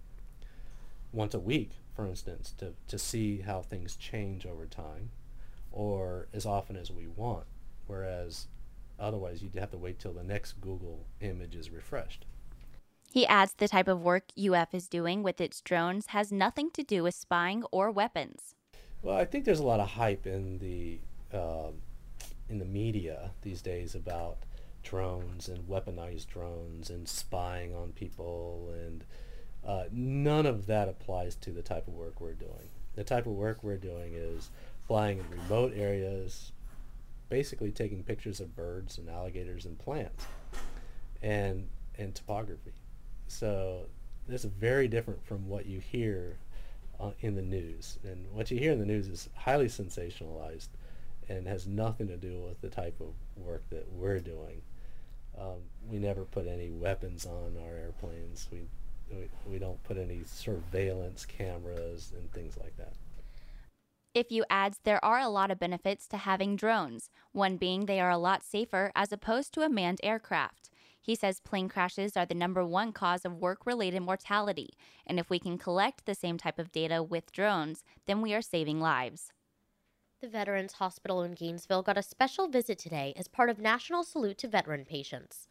once 1.11 1.33
a 1.33 1.39
week, 1.39 1.71
for 1.95 2.05
instance, 2.05 2.53
to, 2.57 2.73
to 2.87 2.97
see 2.97 3.39
how 3.39 3.61
things 3.61 3.95
change 3.95 4.45
over 4.45 4.65
time, 4.65 5.09
or 5.71 6.27
as 6.33 6.45
often 6.45 6.75
as 6.75 6.91
we 6.91 7.07
want, 7.07 7.45
whereas 7.87 8.47
otherwise 8.99 9.43
you'd 9.43 9.55
have 9.55 9.71
to 9.71 9.77
wait 9.77 9.99
till 9.99 10.13
the 10.13 10.23
next 10.23 10.61
Google 10.61 11.05
image 11.19 11.55
is 11.55 11.69
refreshed. 11.69 12.25
He 13.17 13.25
adds 13.25 13.53
the 13.53 13.67
type 13.67 13.87
of 13.87 14.03
work 14.03 14.25
UF 14.37 14.75
is 14.75 14.87
doing 14.87 15.23
with 15.23 15.41
its 15.41 15.59
drones 15.61 16.05
has 16.09 16.31
nothing 16.31 16.69
to 16.69 16.83
do 16.83 17.01
with 17.01 17.15
spying 17.15 17.63
or 17.71 17.89
weapons. 17.89 18.53
Well, 19.01 19.17
I 19.17 19.25
think 19.25 19.43
there's 19.43 19.57
a 19.57 19.65
lot 19.65 19.79
of 19.79 19.89
hype 19.89 20.27
in 20.27 20.59
the 20.59 20.99
uh, 21.35 21.71
in 22.47 22.59
the 22.59 22.65
media 22.65 23.31
these 23.41 23.63
days 23.63 23.95
about 23.95 24.37
drones 24.83 25.49
and 25.49 25.67
weaponized 25.67 26.27
drones 26.27 26.91
and 26.91 27.09
spying 27.09 27.73
on 27.73 27.91
people, 27.93 28.71
and 28.85 29.03
uh, 29.65 29.85
none 29.91 30.45
of 30.45 30.67
that 30.67 30.87
applies 30.87 31.33
to 31.37 31.49
the 31.49 31.63
type 31.63 31.87
of 31.87 31.95
work 31.95 32.21
we're 32.21 32.33
doing. 32.33 32.69
The 32.93 33.03
type 33.03 33.25
of 33.25 33.33
work 33.33 33.63
we're 33.63 33.77
doing 33.77 34.13
is 34.13 34.51
flying 34.85 35.17
in 35.17 35.25
remote 35.31 35.73
areas, 35.75 36.51
basically 37.29 37.71
taking 37.71 38.03
pictures 38.03 38.39
of 38.39 38.55
birds 38.55 38.99
and 38.99 39.09
alligators 39.09 39.65
and 39.65 39.79
plants, 39.79 40.27
and 41.23 41.67
and 41.97 42.13
topography. 42.13 42.73
So 43.27 43.87
this 44.27 44.43
is 44.43 44.51
very 44.51 44.87
different 44.87 45.25
from 45.25 45.47
what 45.47 45.65
you 45.65 45.79
hear 45.79 46.37
uh, 46.99 47.11
in 47.19 47.35
the 47.35 47.41
news. 47.41 47.99
And 48.03 48.25
what 48.31 48.51
you 48.51 48.59
hear 48.59 48.71
in 48.71 48.79
the 48.79 48.85
news 48.85 49.07
is 49.07 49.29
highly 49.35 49.67
sensationalized 49.67 50.69
and 51.29 51.47
has 51.47 51.67
nothing 51.67 52.07
to 52.07 52.17
do 52.17 52.41
with 52.41 52.61
the 52.61 52.69
type 52.69 52.99
of 52.99 53.13
work 53.35 53.63
that 53.69 53.91
we're 53.91 54.19
doing. 54.19 54.61
Um, 55.37 55.61
we 55.87 55.99
never 55.99 56.23
put 56.23 56.47
any 56.47 56.71
weapons 56.71 57.25
on 57.25 57.57
our 57.61 57.75
airplanes. 57.75 58.47
We, 58.51 58.61
we, 59.11 59.29
we 59.45 59.59
don't 59.59 59.81
put 59.83 59.97
any 59.97 60.21
surveillance 60.25 61.25
cameras 61.25 62.13
and 62.17 62.31
things 62.31 62.57
like 62.57 62.75
that. 62.77 62.93
Ifju 64.15 64.41
adds 64.49 64.79
there 64.83 65.03
are 65.05 65.19
a 65.19 65.29
lot 65.29 65.51
of 65.51 65.59
benefits 65.59 66.07
to 66.07 66.17
having 66.17 66.55
drones, 66.55 67.11
one 67.33 67.57
being 67.57 67.85
they 67.85 67.99
are 67.99 68.09
a 68.09 68.17
lot 68.17 68.41
safer 68.41 68.91
as 68.95 69.11
opposed 69.11 69.53
to 69.53 69.61
a 69.61 69.69
manned 69.69 69.99
aircraft. 70.01 70.71
He 71.07 71.15
says 71.15 71.39
plane 71.39 71.69
crashes 71.69 72.17
are 72.17 72.25
the 72.25 72.35
number 72.35 72.65
one 72.65 72.91
cause 72.91 73.23
of 73.23 73.39
work 73.39 73.65
related 73.65 74.01
mortality, 74.01 74.71
and 75.05 75.17
if 75.17 75.29
we 75.29 75.39
can 75.39 75.57
collect 75.57 76.05
the 76.05 76.13
same 76.13 76.37
type 76.37 76.59
of 76.59 76.73
data 76.73 77.01
with 77.01 77.31
drones, 77.31 77.85
then 78.07 78.21
we 78.21 78.33
are 78.33 78.41
saving 78.41 78.81
lives. 78.81 79.31
The 80.19 80.27
Veterans 80.27 80.73
Hospital 80.73 81.23
in 81.23 81.33
Gainesville 81.33 81.81
got 81.81 81.97
a 81.97 82.03
special 82.03 82.49
visit 82.49 82.77
today 82.77 83.13
as 83.15 83.29
part 83.29 83.49
of 83.49 83.57
National 83.57 84.03
Salute 84.03 84.37
to 84.39 84.49
Veteran 84.49 84.83
Patients. 84.83 85.47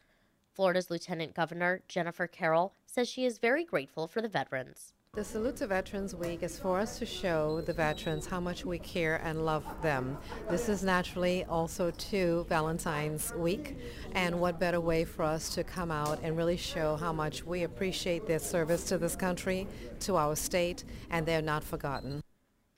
Florida's 0.53 0.91
Lieutenant 0.91 1.33
Governor 1.33 1.81
Jennifer 1.87 2.27
Carroll 2.27 2.71
says 2.85 3.09
she 3.09 3.25
is 3.25 3.39
very 3.39 3.65
grateful 3.65 4.05
for 4.05 4.21
the 4.21 4.29
veterans. 4.29 4.93
The 5.17 5.23
Salute 5.23 5.55
to 5.55 5.65
Veterans 5.65 6.13
Week 6.13 6.43
is 6.43 6.59
for 6.59 6.77
us 6.77 6.99
to 6.99 7.05
show 7.07 7.61
the 7.61 7.73
veterans 7.73 8.27
how 8.27 8.39
much 8.39 8.65
we 8.65 8.77
care 8.77 9.15
and 9.23 9.47
love 9.47 9.65
them. 9.81 10.15
This 10.47 10.69
is 10.69 10.83
naturally 10.83 11.43
also 11.45 11.89
to 11.89 12.45
Valentine's 12.47 13.33
Week, 13.33 13.79
and 14.11 14.39
what 14.39 14.59
better 14.59 14.79
way 14.79 15.05
for 15.05 15.23
us 15.23 15.55
to 15.55 15.63
come 15.63 15.89
out 15.89 16.19
and 16.21 16.37
really 16.37 16.55
show 16.55 16.97
how 16.97 17.11
much 17.11 17.43
we 17.43 17.63
appreciate 17.63 18.27
their 18.27 18.37
service 18.37 18.83
to 18.89 18.99
this 18.99 19.15
country, 19.15 19.67
to 20.01 20.17
our 20.17 20.35
state, 20.35 20.83
and 21.09 21.25
they're 21.25 21.41
not 21.41 21.63
forgotten. 21.63 22.21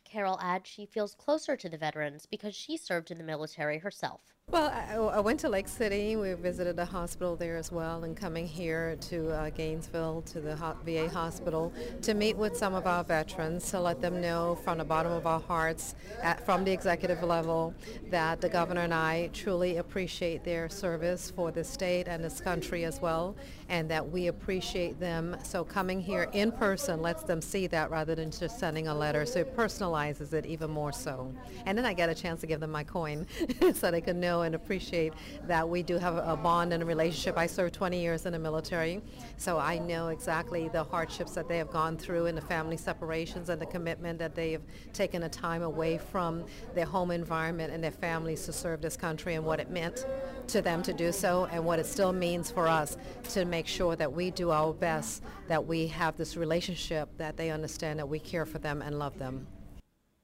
Carroll 0.06 0.40
adds 0.42 0.70
she 0.70 0.86
feels 0.86 1.16
closer 1.16 1.58
to 1.58 1.68
the 1.68 1.78
veterans 1.78 2.26
because 2.26 2.56
she 2.56 2.78
served 2.78 3.12
in 3.12 3.18
the 3.18 3.24
military 3.26 3.80
herself. 3.80 4.22
Well, 4.52 4.72
I, 4.74 4.96
I, 4.96 5.20
went 5.20 5.40
to 5.42 5.50
Lake 5.50 5.68
City. 5.68 6.16
We 6.16 6.34
visited 6.34 6.80
a 6.80 6.86
hospital 6.86 7.36
there 7.36 7.56
as 7.56 7.72
well, 7.72 8.04
and 8.04 8.18
coming 8.18 8.48
here 8.48 8.98
to 9.02 9.30
uh, 9.30 9.52
Gainesville 9.52 10.24
to 10.24 10.42
the 10.42 10.56
VA 10.84 11.08
hospital 11.08 11.72
to 12.02 12.16
meet 12.16 12.36
with 12.36 12.58
some 12.58 12.74
of 12.74 12.88
our 12.88 13.04
veterans 13.04 13.70
to 13.70 13.80
let 13.80 14.02
them 14.02 14.20
know 14.20 14.58
from 14.64 14.80
the 14.80 14.84
bottom 14.84 15.12
of 15.12 15.28
our 15.28 15.40
hearts, 15.40 15.94
at, 16.24 16.44
from 16.48 16.64
the 16.64 16.72
executive 16.72 17.22
level, 17.22 17.76
that 18.10 18.42
the 18.42 18.50
governor 18.50 18.82
and 18.82 18.94
I 18.94 19.30
truly 19.34 19.78
appreciate 19.78 20.44
their 20.44 20.68
service 20.68 21.30
for 21.30 21.52
the 21.52 21.64
state 21.64 22.08
and 22.08 22.24
this 22.24 22.42
country 22.42 22.86
as 22.86 23.00
well, 23.00 23.36
and 23.70 23.88
that 23.92 24.10
we 24.10 24.28
appreciate 24.28 25.00
them. 25.00 25.38
So 25.44 25.64
coming 25.64 26.02
here 26.02 26.28
in 26.34 26.52
person 26.52 27.04
lets 27.04 27.22
them 27.22 27.40
see 27.40 27.68
that 27.68 27.92
rather 27.92 28.16
than 28.16 28.32
just 28.32 28.58
sending 28.58 28.88
a 28.88 28.96
letter. 28.96 29.28
So 29.28 29.42
it 29.42 29.56
personalizes 29.56 30.34
it 30.34 30.48
even 30.48 30.72
more 30.72 30.92
so. 30.92 31.32
And 31.68 31.78
then 31.78 31.86
I 31.86 31.94
get 31.94 32.10
a 32.10 32.16
chance 32.16 32.42
to 32.42 32.48
give 32.48 32.60
them 32.60 32.72
my 32.72 32.84
coin 32.84 33.28
so 33.76 33.92
they 33.92 34.02
can 34.02 34.20
know 34.20 34.39
know 34.40 34.44
and 34.44 34.56
appreciate 34.56 35.14
that 35.48 35.68
we 35.68 35.84
do 35.84 35.98
have 35.98 36.18
a 36.18 36.36
bond 36.36 36.74
and 36.74 36.82
a 36.84 36.86
relationship. 36.86 37.38
I 37.38 37.48
served 37.48 37.74
20 37.74 38.00
years 38.00 38.26
in 38.26 38.34
the 38.34 38.40
military, 38.40 39.02
so 39.38 39.58
I 39.58 39.80
know 39.80 40.08
exactly 40.08 40.70
the 40.70 40.84
hardships 40.84 41.34
that 41.34 41.48
they 41.48 41.58
have 41.58 41.72
gone 41.72 41.98
through 41.98 42.28
and 42.28 42.38
the 42.38 42.42
family 42.42 42.78
separations 42.78 43.50
and 43.50 43.62
the 43.62 43.66
commitment 43.66 44.20
that 44.20 44.36
they 44.36 44.52
have 44.54 44.62
taken 44.94 45.24
a 45.24 45.30
time 45.30 45.62
away 45.62 45.98
from 45.98 46.44
their 46.74 46.86
home 46.86 47.12
environment 47.12 47.74
and 47.74 47.84
their 47.84 47.92
families 47.92 48.46
to 48.46 48.54
serve 48.54 48.82
this 48.82 48.96
country 48.96 49.36
and 49.36 49.46
what 49.46 49.60
it 49.60 49.70
meant 49.70 50.06
to 50.48 50.62
them 50.62 50.82
to 50.84 50.94
do 50.94 51.12
so 51.12 51.48
and 51.52 51.64
what 51.64 51.80
it 51.80 51.86
still 51.86 52.14
means 52.14 52.50
for 52.50 52.68
us 52.68 52.98
to 53.30 53.46
make 53.46 53.68
sure 53.68 53.96
that 53.96 54.12
we 54.12 54.32
do 54.32 54.52
our 54.52 54.74
best, 54.74 55.24
that 55.48 55.66
we 55.66 55.88
have 55.88 56.18
this 56.18 56.36
relationship, 56.38 57.10
that 57.18 57.38
they 57.38 57.52
understand 57.52 58.00
that 58.00 58.08
we 58.08 58.20
care 58.20 58.46
for 58.46 58.60
them 58.60 58.82
and 58.82 58.98
love 58.98 59.18
them. 59.20 59.46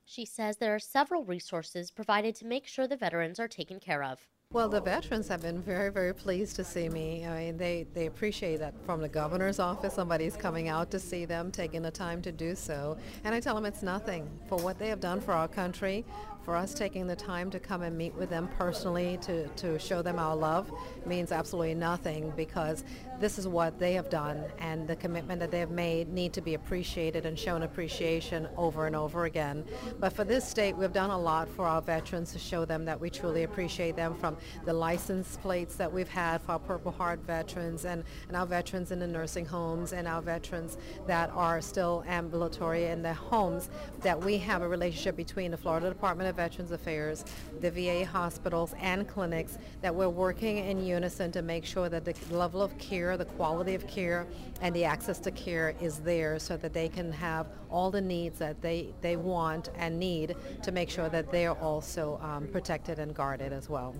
She 0.06 0.26
says 0.26 0.58
there 0.58 0.76
are 0.76 0.80
several 0.80 1.26
resources 1.26 1.89
provided 1.89 2.36
to 2.36 2.46
make 2.46 2.68
sure 2.68 2.88
the 2.88 2.96
veterans 2.96 3.39
are 3.39 3.48
taken 3.48 3.80
care 3.80 4.04
of. 4.04 4.28
Well, 4.52 4.70
the 4.70 4.80
veterans 4.80 5.28
have 5.28 5.41
been 5.41 5.62
very, 5.62 5.91
very 5.91 6.13
pleased 6.13 6.56
to 6.58 6.63
see 6.63 6.88
me. 6.88 7.26
I 7.26 7.46
mean, 7.46 7.58
they, 7.58 7.88
they 7.94 8.06
appreciate 8.06 8.58
that 8.60 8.74
from 8.86 9.02
the 9.02 9.10
governor's 9.10 9.60
office, 9.60 9.96
somebody's 9.96 10.38
coming 10.38 10.70
out 10.70 10.91
to 10.91 11.00
see 11.00 11.26
them, 11.26 11.52
taking 11.52 11.82
the 11.82 11.91
time 11.91 12.22
to 12.22 12.32
do 12.32 12.56
so. 12.56 12.96
And 13.24 13.34
I 13.34 13.39
tell 13.39 13.56
them 13.56 13.65
it's 13.65 13.82
nothing 13.82 14.30
for 14.48 14.58
what 14.60 14.78
they 14.78 14.88
have 14.88 15.00
done 15.00 15.20
for 15.20 15.34
our 15.34 15.48
country, 15.48 16.06
for 16.46 16.56
us 16.56 16.76
taking 16.76 17.08
the 17.08 17.15
time 17.15 17.50
to 17.50 17.60
come 17.60 17.82
and 17.82 17.98
meet 17.98 18.13
with 18.13 18.30
them 18.30 18.48
personally 18.56 19.18
to, 19.24 19.48
to 19.48 19.80
show 19.80 20.04
them 20.04 20.20
our 20.20 20.36
love 20.36 20.72
means 21.06 21.32
absolutely 21.32 21.74
nothing 21.74 22.32
because 22.38 22.84
this 23.19 23.39
is 23.39 23.47
what 23.47 23.80
they 23.80 23.93
have 23.93 24.10
done 24.10 24.43
and 24.60 24.88
the 24.88 24.95
commitment 24.95 25.39
that 25.39 25.51
they 25.51 25.60
have 25.60 25.71
made 25.71 26.10
need 26.10 26.34
to 26.34 26.41
be 26.41 26.54
appreciated 26.54 27.25
and 27.25 27.38
shown 27.38 27.63
appreciation 27.63 28.47
over 28.58 28.88
and 28.88 28.95
over 28.95 29.25
again. 29.25 29.63
But 29.99 30.13
for 30.13 30.23
this 30.23 30.47
state, 30.47 30.75
we've 30.75 30.93
done 30.93 31.10
a 31.10 31.17
lot 31.17 31.47
for 31.47 31.65
our 31.65 31.82
veterans 31.82 32.34
to 32.34 32.39
show 32.39 32.65
them 32.65 32.86
that 32.86 32.99
we 32.99 33.10
truly 33.10 33.43
appreciate 33.43 33.95
them 33.95 34.15
from 34.15 34.38
the 34.65 34.73
license 34.73 35.38
plates 35.41 35.75
that 35.75 35.91
we've 35.91 36.10
had 36.10 36.41
for 36.41 36.54
our 36.54 36.60
Purple 36.60 36.91
Heart 36.91 37.19
veterans 37.25 37.86
and, 37.86 38.04
and 38.28 38.36
our 38.36 38.45
veterans 38.45 38.91
in 38.91 38.99
the 38.99 39.08
nursing 39.08 39.45
homes 39.45 39.93
and 39.93 40.08
our 40.08 40.21
veterans 40.21 40.78
that 41.08 41.30
are 41.32 41.62
still 41.62 42.04
ambulatory 42.08 42.86
in 42.86 43.01
their 43.01 43.13
homes, 43.13 43.69
that 44.01 44.19
we 44.19 44.38
have 44.38 44.62
a 44.62 44.67
relationship 44.67 45.15
between 45.15 45.51
the 45.51 45.58
Florida 45.58 45.89
Department 45.89 46.30
of 46.30 46.36
Veterans 46.36 46.71
Affairs, 46.71 47.25
the 47.62 47.71
VA 47.71 48.06
hospitals 48.06 48.73
and 48.80 49.08
clinics, 49.08 49.58
that 49.82 49.93
we're 49.93 50.10
working 50.10 50.58
in 50.58 50.86
unison 50.86 51.32
to 51.32 51.41
make 51.41 51.65
sure 51.65 51.89
that 51.89 52.06
the 52.06 52.13
level 52.32 52.62
of 52.62 52.78
care, 52.78 53.05
the 53.18 53.26
quality 53.26 53.76
of 53.76 53.88
care, 53.88 54.26
and 54.62 54.76
the 54.76 54.84
access 54.84 55.20
to 55.20 55.32
care 55.32 55.76
is 55.80 56.00
there 56.00 56.39
so 56.39 56.58
that 56.58 56.74
they 56.74 56.89
can 56.89 57.12
have 57.12 57.48
all 57.70 57.91
the 57.91 58.02
needs 58.02 58.39
that 58.39 58.62
they, 58.62 58.94
they 59.02 59.15
want 59.15 59.70
and 59.76 60.00
need 60.00 60.36
to 60.63 60.72
make 60.72 60.89
sure 60.89 61.10
that 61.10 61.32
they're 61.32 61.52
also 61.52 62.20
um, 62.22 62.48
protected 62.48 63.00
and 63.00 63.13
guarded 63.13 63.54
as 63.54 63.70
well. 63.70 63.94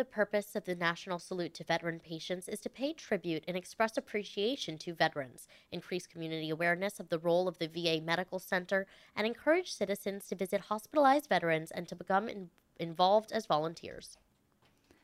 The 0.00 0.04
purpose 0.06 0.56
of 0.56 0.64
the 0.64 0.74
National 0.74 1.18
Salute 1.18 1.52
to 1.54 1.64
Veteran 1.64 2.00
Patients 2.00 2.48
is 2.48 2.60
to 2.60 2.70
pay 2.70 2.94
tribute 2.94 3.44
and 3.46 3.54
express 3.54 3.98
appreciation 3.98 4.78
to 4.78 4.94
veterans, 4.94 5.46
increase 5.72 6.06
community 6.06 6.48
awareness 6.48 7.00
of 7.00 7.10
the 7.10 7.18
role 7.18 7.46
of 7.46 7.58
the 7.58 7.66
VA 7.66 8.00
Medical 8.02 8.38
Center, 8.38 8.86
and 9.14 9.26
encourage 9.26 9.70
citizens 9.70 10.26
to 10.28 10.36
visit 10.36 10.62
hospitalized 10.62 11.28
veterans 11.28 11.70
and 11.70 11.86
to 11.86 11.94
become 11.94 12.30
in- 12.30 12.48
involved 12.78 13.30
as 13.30 13.44
volunteers. 13.44 14.16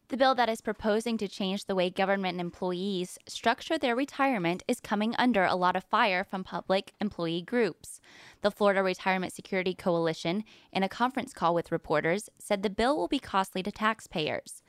The 0.09 0.17
bill 0.17 0.37
that 0.37 0.49
is 0.49 0.61
proposing 0.61 1.19
to 1.19 1.27
change 1.27 1.65
the 1.65 1.75
way 1.75 1.91
government 1.91 2.41
employees 2.41 3.19
structure 3.27 3.77
their 3.77 3.97
retirement 3.97 4.63
is 4.69 4.79
coming 4.79 5.17
under 5.17 5.45
a 5.45 5.57
lot 5.57 5.75
of 5.75 5.83
fire 5.83 6.23
from 6.23 6.45
public 6.45 6.93
employee 7.01 7.43
groups. 7.43 8.01
The 8.41 8.53
Florida 8.53 8.85
Retirement 8.85 9.33
Security 9.33 9.75
Coalition, 9.75 10.45
in 10.73 10.85
a 10.85 10.89
conference 10.89 11.33
call 11.33 11.55
with 11.55 11.73
reporters, 11.73 12.31
said 12.39 12.63
the 12.63 12.71
bill 12.71 12.97
will 12.97 13.09
be 13.09 13.19
costly 13.19 13.65
to 13.65 13.73
taxpayers. 13.73 14.63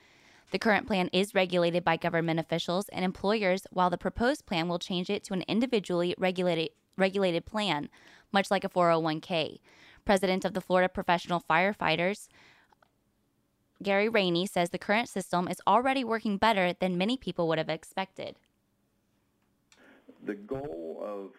The 0.50 0.58
current 0.58 0.88
plan 0.88 1.08
is 1.14 1.36
regulated 1.36 1.84
by 1.84 1.98
government 1.98 2.40
officials 2.40 2.90
and 2.90 3.06
employers, 3.06 3.68
while 3.70 3.92
the 3.92 3.98
proposed 3.98 4.48
plan 4.48 4.68
will 4.68 4.80
change 4.80 5.12
it 5.12 5.24
to 5.26 5.36
an 5.36 5.44
individually 5.48 6.16
regulated, 6.18 6.70
regulated 6.98 7.46
plan, 7.46 7.90
much 8.32 8.50
like 8.50 8.64
a 8.64 8.70
401k. 8.70 9.60
President 10.04 10.46
of 10.46 10.56
the 10.56 10.62
Florida 10.62 10.90
Professional 10.90 11.44
Firefighters, 11.48 12.28
Gary 13.82 14.10
Rainey 14.10 14.46
says 14.46 14.70
the 14.70 14.78
current 14.78 15.10
system 15.10 15.48
is 15.48 15.62
already 15.68 16.04
working 16.04 16.38
better 16.38 16.74
than 16.74 16.98
many 16.98 17.18
people 17.18 17.48
would 17.48 17.58
have 17.58 17.70
expected. 17.70 18.36
The 20.26 20.34
goal 20.34 21.00
of 21.04 21.32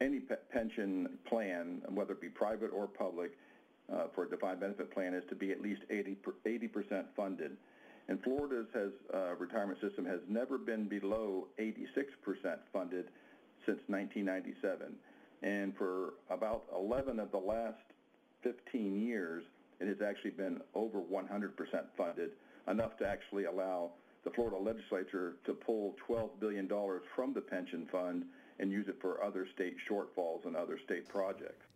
any 0.00 0.20
pe- 0.20 0.36
pension 0.52 1.18
plan, 1.28 1.82
whether 1.88 2.12
it 2.12 2.20
be 2.20 2.28
private 2.28 2.70
or 2.74 2.86
public, 2.86 3.32
uh, 3.92 4.04
for 4.14 4.24
a 4.24 4.28
defined 4.28 4.60
benefit 4.60 4.92
plan 4.92 5.14
is 5.14 5.22
to 5.28 5.34
be 5.34 5.52
at 5.52 5.60
least 5.60 5.82
80 5.90 6.68
percent 6.68 7.06
funded. 7.16 7.56
And 8.08 8.22
Florida's 8.22 8.66
has 8.74 8.90
uh, 9.14 9.34
retirement 9.38 9.80
system 9.80 10.04
has 10.06 10.20
never 10.28 10.58
been 10.58 10.88
below 10.88 11.46
86 11.58 12.12
percent 12.24 12.60
funded 12.72 13.06
since 13.64 13.78
1997. 13.86 14.94
And 15.42 15.76
for 15.76 16.14
about 16.30 16.64
11 16.76 17.18
of 17.18 17.30
the 17.30 17.38
last 17.38 17.78
15 18.42 19.00
years, 19.00 19.44
it 19.82 19.88
has 19.88 20.00
actually 20.00 20.30
been 20.30 20.60
over 20.74 21.00
100% 21.00 21.50
funded, 21.96 22.30
enough 22.68 22.96
to 22.98 23.06
actually 23.06 23.44
allow 23.44 23.90
the 24.24 24.30
Florida 24.30 24.56
legislature 24.56 25.36
to 25.44 25.52
pull 25.52 25.96
$12 26.08 26.30
billion 26.38 26.68
from 27.16 27.34
the 27.34 27.40
pension 27.40 27.88
fund 27.90 28.24
and 28.60 28.70
use 28.70 28.86
it 28.88 28.96
for 29.00 29.22
other 29.24 29.46
state 29.52 29.76
shortfalls 29.90 30.46
and 30.46 30.54
other 30.54 30.78
state 30.84 31.08
projects. 31.08 31.66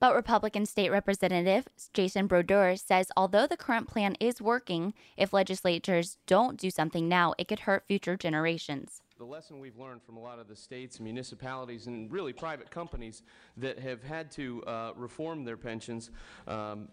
But 0.00 0.16
Republican 0.16 0.66
State 0.66 0.90
Representative 0.90 1.68
Jason 1.94 2.26
Brodeur 2.26 2.74
says 2.74 3.12
although 3.16 3.46
the 3.46 3.56
current 3.56 3.86
plan 3.86 4.16
is 4.18 4.42
working, 4.42 4.94
if 5.16 5.32
legislatures 5.32 6.18
don't 6.26 6.58
do 6.58 6.70
something 6.70 7.08
now, 7.08 7.34
it 7.38 7.46
could 7.46 7.60
hurt 7.60 7.84
future 7.86 8.16
generations. 8.16 9.00
The 9.16 9.24
lesson 9.24 9.60
we've 9.60 9.78
learned 9.78 10.02
from 10.02 10.16
a 10.16 10.20
lot 10.20 10.40
of 10.40 10.48
the 10.48 10.56
states, 10.56 10.98
municipalities, 10.98 11.86
and 11.86 12.10
really 12.10 12.32
private 12.32 12.68
companies 12.68 13.22
that 13.56 13.78
have 13.78 14.02
had 14.02 14.32
to 14.32 14.64
uh, 14.64 14.92
reform 14.96 15.44
their 15.44 15.56
pensions 15.56 16.10
um, 16.48 16.88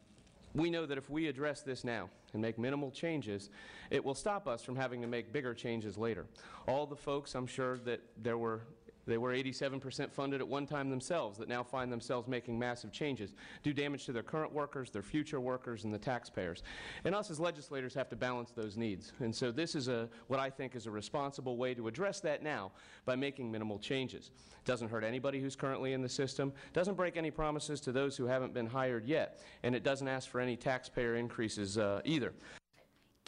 we 0.55 0.69
know 0.69 0.85
that 0.85 0.97
if 0.97 1.09
we 1.09 1.27
address 1.27 1.61
this 1.61 1.83
now 1.83 2.09
and 2.33 2.41
make 2.41 2.57
minimal 2.57 2.91
changes, 2.91 3.49
it 3.89 4.03
will 4.03 4.15
stop 4.15 4.47
us 4.47 4.63
from 4.63 4.75
having 4.75 5.01
to 5.01 5.07
make 5.07 5.31
bigger 5.31 5.53
changes 5.53 5.97
later. 5.97 6.25
All 6.67 6.85
the 6.85 6.95
folks, 6.95 7.35
I'm 7.35 7.47
sure 7.47 7.77
that 7.79 8.01
there 8.21 8.37
were 8.37 8.61
they 9.09 9.17
were 9.17 9.33
87% 9.33 10.11
funded 10.11 10.39
at 10.39 10.47
one 10.47 10.65
time 10.65 10.89
themselves 10.89 11.37
that 11.39 11.49
now 11.49 11.63
find 11.63 11.91
themselves 11.91 12.27
making 12.27 12.57
massive 12.57 12.91
changes, 12.91 13.33
do 13.63 13.73
damage 13.73 14.05
to 14.05 14.13
their 14.13 14.23
current 14.23 14.53
workers, 14.53 14.89
their 14.89 15.01
future 15.01 15.39
workers, 15.39 15.83
and 15.83 15.93
the 15.93 15.97
taxpayers. 15.97 16.63
And 17.03 17.13
us 17.13 17.29
as 17.29 17.39
legislators 17.39 17.93
have 17.95 18.09
to 18.09 18.15
balance 18.15 18.51
those 18.51 18.77
needs. 18.77 19.11
And 19.19 19.35
so 19.35 19.51
this 19.51 19.75
is 19.75 19.87
a, 19.87 20.07
what 20.27 20.39
I 20.39 20.49
think 20.49 20.75
is 20.75 20.85
a 20.85 20.91
responsible 20.91 21.57
way 21.57 21.73
to 21.73 21.87
address 21.87 22.19
that 22.21 22.43
now 22.43 22.71
by 23.05 23.15
making 23.15 23.51
minimal 23.51 23.79
changes. 23.79 24.31
It 24.37 24.65
doesn't 24.65 24.89
hurt 24.89 25.03
anybody 25.03 25.41
who's 25.41 25.55
currently 25.55 25.93
in 25.93 26.01
the 26.01 26.09
system, 26.09 26.53
doesn't 26.73 26.95
break 26.95 27.17
any 27.17 27.31
promises 27.31 27.81
to 27.81 27.91
those 27.91 28.15
who 28.15 28.25
haven't 28.25 28.53
been 28.53 28.67
hired 28.67 29.05
yet, 29.05 29.41
and 29.63 29.75
it 29.75 29.83
doesn't 29.83 30.07
ask 30.07 30.29
for 30.29 30.39
any 30.39 30.55
taxpayer 30.55 31.15
increases 31.15 31.77
uh, 31.77 32.01
either. 32.05 32.33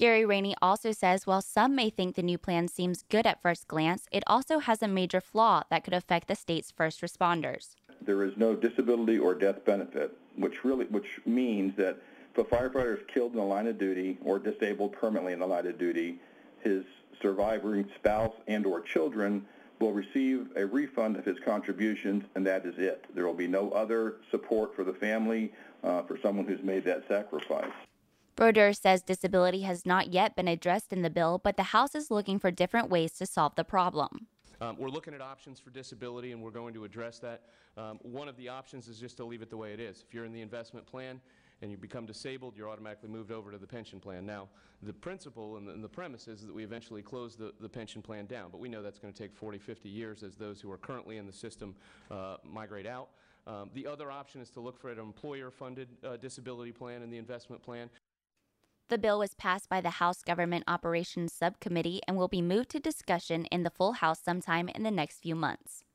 Gary 0.01 0.25
Rainey 0.25 0.55
also 0.63 0.91
says 0.91 1.27
while 1.27 1.43
some 1.43 1.75
may 1.75 1.91
think 1.91 2.15
the 2.15 2.23
new 2.23 2.39
plan 2.39 2.67
seems 2.67 3.03
good 3.03 3.27
at 3.27 3.39
first 3.39 3.67
glance, 3.67 4.07
it 4.11 4.23
also 4.25 4.57
has 4.57 4.81
a 4.81 4.87
major 4.87 5.21
flaw 5.21 5.61
that 5.69 5.83
could 5.83 5.93
affect 5.93 6.27
the 6.27 6.33
state's 6.33 6.71
first 6.71 7.01
responders. 7.01 7.75
There 8.01 8.23
is 8.23 8.35
no 8.35 8.55
disability 8.55 9.19
or 9.19 9.35
death 9.35 9.63
benefit, 9.63 10.17
which 10.35 10.65
really 10.65 10.85
which 10.85 11.21
means 11.27 11.77
that 11.77 11.97
if 12.33 12.37
a 12.39 12.43
firefighter 12.43 12.97
is 12.97 13.03
killed 13.13 13.33
in 13.33 13.37
the 13.37 13.43
line 13.43 13.67
of 13.67 13.77
duty 13.77 14.17
or 14.25 14.39
disabled 14.39 14.93
permanently 14.93 15.33
in 15.33 15.39
the 15.39 15.45
line 15.45 15.67
of 15.67 15.77
duty, 15.77 16.19
his 16.61 16.83
surviving 17.21 17.87
spouse 17.95 18.33
and 18.47 18.65
or 18.65 18.81
children 18.81 19.45
will 19.79 19.93
receive 19.93 20.47
a 20.55 20.65
refund 20.65 21.15
of 21.15 21.25
his 21.25 21.37
contributions, 21.45 22.23
and 22.33 22.43
that 22.47 22.65
is 22.65 22.73
it. 22.79 23.05
There 23.13 23.27
will 23.27 23.35
be 23.35 23.47
no 23.47 23.69
other 23.69 24.15
support 24.31 24.75
for 24.75 24.83
the 24.83 24.93
family 24.93 25.53
uh, 25.83 26.01
for 26.01 26.17
someone 26.17 26.47
who's 26.47 26.63
made 26.63 26.85
that 26.85 27.07
sacrifice. 27.07 27.69
Brodeur 28.41 28.73
says 28.73 29.03
disability 29.03 29.61
has 29.61 29.85
not 29.85 30.11
yet 30.11 30.35
been 30.35 30.47
addressed 30.47 30.91
in 30.91 31.03
the 31.03 31.11
bill, 31.11 31.39
but 31.43 31.57
the 31.57 31.61
House 31.77 31.93
is 31.93 32.09
looking 32.09 32.39
for 32.39 32.49
different 32.49 32.89
ways 32.89 33.11
to 33.19 33.27
solve 33.27 33.53
the 33.53 33.63
problem. 33.63 34.25
Um, 34.59 34.77
we're 34.79 34.89
looking 34.89 35.13
at 35.13 35.21
options 35.21 35.59
for 35.59 35.69
disability, 35.69 36.31
and 36.31 36.41
we're 36.41 36.49
going 36.49 36.73
to 36.73 36.83
address 36.83 37.19
that. 37.19 37.43
Um, 37.77 37.99
one 38.01 38.27
of 38.27 38.35
the 38.37 38.49
options 38.49 38.87
is 38.87 38.99
just 38.99 39.17
to 39.17 39.25
leave 39.25 39.43
it 39.43 39.51
the 39.51 39.57
way 39.57 39.73
it 39.73 39.79
is. 39.79 40.03
If 40.07 40.11
you're 40.11 40.25
in 40.25 40.33
the 40.33 40.41
investment 40.41 40.87
plan 40.87 41.21
and 41.61 41.69
you 41.69 41.77
become 41.77 42.07
disabled, 42.07 42.57
you're 42.57 42.67
automatically 42.67 43.09
moved 43.09 43.31
over 43.31 43.51
to 43.51 43.59
the 43.59 43.67
pension 43.67 43.99
plan. 43.99 44.25
Now, 44.25 44.49
the 44.81 44.91
principle 44.91 45.57
and 45.57 45.67
the, 45.67 45.73
and 45.73 45.83
the 45.83 45.89
premise 45.89 46.27
is 46.27 46.41
that 46.41 46.51
we 46.51 46.63
eventually 46.63 47.03
close 47.03 47.35
the, 47.35 47.53
the 47.59 47.69
pension 47.69 48.01
plan 48.01 48.25
down, 48.25 48.49
but 48.49 48.59
we 48.59 48.69
know 48.69 48.81
that's 48.81 48.97
going 48.97 49.13
to 49.13 49.19
take 49.19 49.35
40, 49.35 49.59
50 49.59 49.87
years 49.87 50.23
as 50.23 50.33
those 50.33 50.59
who 50.59 50.71
are 50.71 50.79
currently 50.79 51.17
in 51.17 51.27
the 51.27 51.33
system 51.33 51.75
uh, 52.09 52.37
migrate 52.43 52.87
out. 52.87 53.09
Um, 53.45 53.69
the 53.73 53.87
other 53.87 54.11
option 54.11 54.41
is 54.41 54.49
to 54.51 54.59
look 54.59 54.79
for 54.79 54.91
an 54.91 54.99
employer-funded 54.99 55.87
uh, 56.03 56.17
disability 56.17 56.71
plan 56.71 57.01
in 57.01 57.09
the 57.09 57.17
investment 57.17 57.61
plan. 57.61 57.89
The 58.91 58.97
bill 58.97 59.19
was 59.19 59.35
passed 59.35 59.69
by 59.69 59.79
the 59.79 60.01
House 60.01 60.21
Government 60.21 60.65
Operations 60.67 61.31
Subcommittee 61.31 62.01
and 62.09 62.17
will 62.17 62.27
be 62.27 62.41
moved 62.41 62.71
to 62.71 62.79
discussion 62.81 63.45
in 63.45 63.63
the 63.63 63.69
full 63.69 63.93
House 63.93 64.19
sometime 64.19 64.67
in 64.67 64.83
the 64.83 64.91
next 64.91 65.19
few 65.19 65.33
months. 65.33 65.85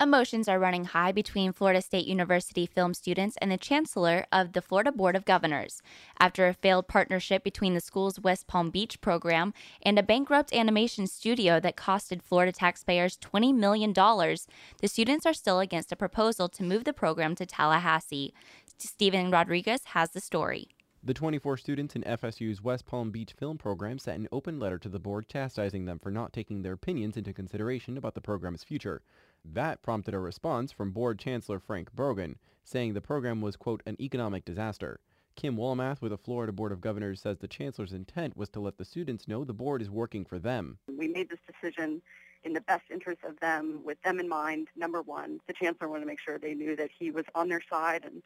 Emotions 0.00 0.48
are 0.48 0.58
running 0.58 0.86
high 0.86 1.12
between 1.12 1.52
Florida 1.52 1.80
State 1.80 2.06
University 2.06 2.66
film 2.66 2.92
students 2.92 3.36
and 3.40 3.52
the 3.52 3.56
Chancellor 3.56 4.26
of 4.32 4.52
the 4.52 4.60
Florida 4.60 4.90
Board 4.90 5.14
of 5.14 5.26
Governors. 5.26 5.80
After 6.18 6.48
a 6.48 6.54
failed 6.54 6.88
partnership 6.88 7.44
between 7.44 7.74
the 7.74 7.80
school's 7.80 8.18
West 8.18 8.48
Palm 8.48 8.70
Beach 8.70 9.00
program 9.00 9.54
and 9.80 9.96
a 9.96 10.02
bankrupt 10.02 10.52
animation 10.52 11.06
studio 11.06 11.60
that 11.60 11.76
costed 11.76 12.20
Florida 12.20 12.50
taxpayers 12.50 13.16
$20 13.16 13.54
million, 13.54 13.92
the 13.92 14.88
students 14.88 15.24
are 15.24 15.32
still 15.32 15.60
against 15.60 15.92
a 15.92 15.96
proposal 15.96 16.48
to 16.48 16.64
move 16.64 16.82
the 16.82 16.92
program 16.92 17.36
to 17.36 17.46
Tallahassee. 17.46 18.34
Stephen 18.76 19.30
Rodriguez 19.30 19.84
has 19.94 20.10
the 20.10 20.20
story. 20.20 20.70
The 21.04 21.14
24 21.14 21.56
students 21.58 21.94
in 21.94 22.02
FSU's 22.02 22.60
West 22.60 22.84
Palm 22.84 23.12
Beach 23.12 23.32
film 23.32 23.56
program 23.56 24.00
sent 24.00 24.18
an 24.18 24.28
open 24.32 24.58
letter 24.58 24.78
to 24.78 24.88
the 24.88 24.98
board 24.98 25.28
chastising 25.28 25.84
them 25.84 26.00
for 26.00 26.10
not 26.10 26.32
taking 26.32 26.62
their 26.62 26.72
opinions 26.72 27.16
into 27.16 27.32
consideration 27.32 27.96
about 27.96 28.14
the 28.14 28.20
program's 28.20 28.64
future. 28.64 29.00
That 29.44 29.80
prompted 29.80 30.12
a 30.12 30.18
response 30.18 30.72
from 30.72 30.90
board 30.90 31.20
chancellor 31.20 31.60
Frank 31.60 31.92
Brogan, 31.92 32.36
saying 32.64 32.94
the 32.94 33.00
program 33.00 33.40
was, 33.40 33.54
quote, 33.54 33.80
an 33.86 33.96
economic 34.00 34.44
disaster. 34.44 34.98
Kim 35.36 35.56
Wilmath 35.56 36.00
with 36.00 36.10
the 36.10 36.18
Florida 36.18 36.52
Board 36.52 36.72
of 36.72 36.80
Governors 36.80 37.20
says 37.20 37.38
the 37.38 37.46
chancellor's 37.46 37.92
intent 37.92 38.36
was 38.36 38.48
to 38.50 38.60
let 38.60 38.76
the 38.76 38.84
students 38.84 39.28
know 39.28 39.44
the 39.44 39.54
board 39.54 39.80
is 39.80 39.88
working 39.88 40.24
for 40.24 40.40
them. 40.40 40.78
We 40.88 41.06
made 41.06 41.30
this 41.30 41.38
decision 41.46 42.02
in 42.42 42.54
the 42.54 42.60
best 42.62 42.90
interest 42.90 43.20
of 43.22 43.38
them, 43.38 43.82
with 43.84 44.02
them 44.02 44.18
in 44.18 44.28
mind, 44.28 44.66
number 44.76 45.00
one. 45.02 45.38
The 45.46 45.52
chancellor 45.52 45.88
wanted 45.88 46.00
to 46.00 46.06
make 46.06 46.18
sure 46.18 46.38
they 46.38 46.54
knew 46.54 46.74
that 46.74 46.90
he 46.98 47.12
was 47.12 47.24
on 47.36 47.48
their 47.48 47.62
side 47.70 48.04
and 48.04 48.20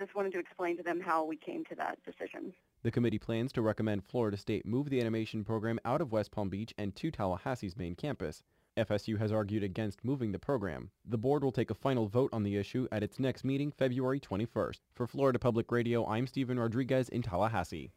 just 0.00 0.14
wanted 0.14 0.32
to 0.32 0.38
explain 0.38 0.78
to 0.78 0.82
them 0.82 0.98
how 0.98 1.24
we 1.24 1.36
came 1.36 1.62
to 1.66 1.74
that 1.74 1.98
decision. 2.04 2.54
The 2.82 2.90
committee 2.90 3.18
plans 3.18 3.52
to 3.52 3.62
recommend 3.62 4.02
Florida 4.02 4.38
State 4.38 4.64
move 4.64 4.88
the 4.88 4.98
animation 4.98 5.44
program 5.44 5.78
out 5.84 6.00
of 6.00 6.10
West 6.10 6.30
Palm 6.30 6.48
Beach 6.48 6.72
and 6.78 6.96
to 6.96 7.12
Tallahassee's 7.12 7.76
main 7.76 7.94
campus. 7.94 8.42
FSU 8.78 9.18
has 9.18 9.30
argued 9.30 9.62
against 9.62 10.02
moving 10.02 10.32
the 10.32 10.38
program. 10.38 10.90
The 11.04 11.18
board 11.18 11.44
will 11.44 11.52
take 11.52 11.70
a 11.70 11.74
final 11.74 12.06
vote 12.06 12.30
on 12.32 12.44
the 12.44 12.56
issue 12.56 12.88
at 12.90 13.02
its 13.02 13.18
next 13.18 13.44
meeting 13.44 13.70
February 13.70 14.18
21st. 14.18 14.78
For 14.94 15.06
Florida 15.06 15.38
Public 15.38 15.70
Radio, 15.70 16.06
I'm 16.06 16.26
Stephen 16.26 16.58
Rodriguez 16.58 17.10
in 17.10 17.20
Tallahassee. 17.20 17.90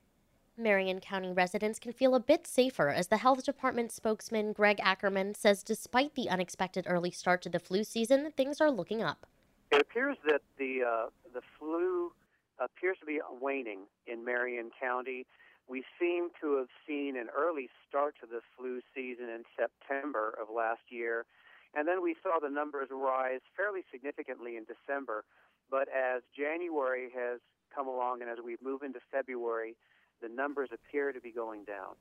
Marion 0.57 0.99
County 0.99 1.31
residents 1.31 1.79
can 1.79 1.93
feel 1.93 2.15
a 2.15 2.19
bit 2.19 2.45
safer 2.45 2.89
as 2.89 3.07
the 3.07 3.17
health 3.17 3.45
department 3.45 3.93
spokesman 3.93 4.51
Greg 4.51 4.79
Ackerman 4.83 5.35
says 5.35 5.63
despite 5.63 6.15
the 6.15 6.29
unexpected 6.29 6.85
early 6.85 7.11
start 7.11 7.41
to 7.43 7.49
the 7.49 7.59
flu 7.59 7.85
season, 7.85 8.31
things 8.35 8.59
are 8.59 8.69
looking 8.69 9.01
up. 9.01 9.25
It 9.73 9.81
appears 9.81 10.17
that 10.27 10.41
the 10.59 10.83
uh, 10.85 11.05
the 11.33 11.41
flu 11.57 12.11
appears 12.59 12.97
to 12.99 13.07
be 13.07 13.19
waning 13.41 13.89
in 14.05 14.23
Marion 14.23 14.69
County. 14.79 15.25
We 15.67 15.83
seem 15.99 16.29
to 16.41 16.57
have 16.57 16.67
seen 16.85 17.17
an 17.17 17.29
early 17.35 17.69
start 17.89 18.13
to 18.21 18.27
the 18.27 18.41
flu 18.55 18.81
season 18.93 19.29
in 19.29 19.41
September 19.57 20.37
of 20.39 20.53
last 20.53 20.81
year, 20.89 21.25
and 21.73 21.87
then 21.87 22.03
we 22.03 22.15
saw 22.21 22.37
the 22.39 22.53
numbers 22.53 22.89
rise 22.91 23.41
fairly 23.57 23.81
significantly 23.91 24.57
in 24.57 24.65
December. 24.69 25.23
But 25.71 25.87
as 25.89 26.21
January 26.37 27.09
has 27.15 27.39
come 27.73 27.87
along 27.87 28.21
and 28.21 28.29
as 28.29 28.37
we 28.45 28.57
move 28.63 28.83
into 28.83 28.99
February, 29.11 29.75
the 30.21 30.29
numbers 30.29 30.69
appear 30.71 31.11
to 31.11 31.19
be 31.19 31.31
going 31.31 31.63
down. 31.63 31.97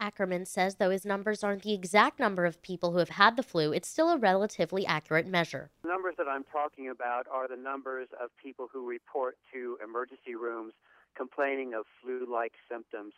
Ackerman 0.00 0.46
says 0.46 0.76
though 0.76 0.90
his 0.90 1.04
numbers 1.04 1.42
aren't 1.42 1.62
the 1.62 1.74
exact 1.74 2.18
number 2.18 2.44
of 2.44 2.62
people 2.62 2.92
who 2.92 2.98
have 2.98 3.08
had 3.10 3.36
the 3.36 3.42
flu, 3.42 3.72
it's 3.72 3.88
still 3.88 4.10
a 4.10 4.18
relatively 4.18 4.86
accurate 4.86 5.26
measure. 5.26 5.70
The 5.82 5.88
numbers 5.88 6.14
that 6.18 6.28
I'm 6.28 6.44
talking 6.44 6.88
about 6.88 7.26
are 7.30 7.48
the 7.48 7.56
numbers 7.56 8.08
of 8.22 8.30
people 8.42 8.68
who 8.72 8.88
report 8.88 9.36
to 9.52 9.78
emergency 9.82 10.34
rooms 10.34 10.72
complaining 11.16 11.74
of 11.74 11.84
flu 12.00 12.26
like 12.30 12.52
symptoms. 12.70 13.12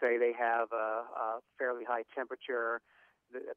say 0.00 0.16
they 0.16 0.32
have 0.38 0.68
a, 0.72 1.04
a 1.04 1.40
fairly 1.58 1.84
high 1.84 2.04
temperature, 2.14 2.80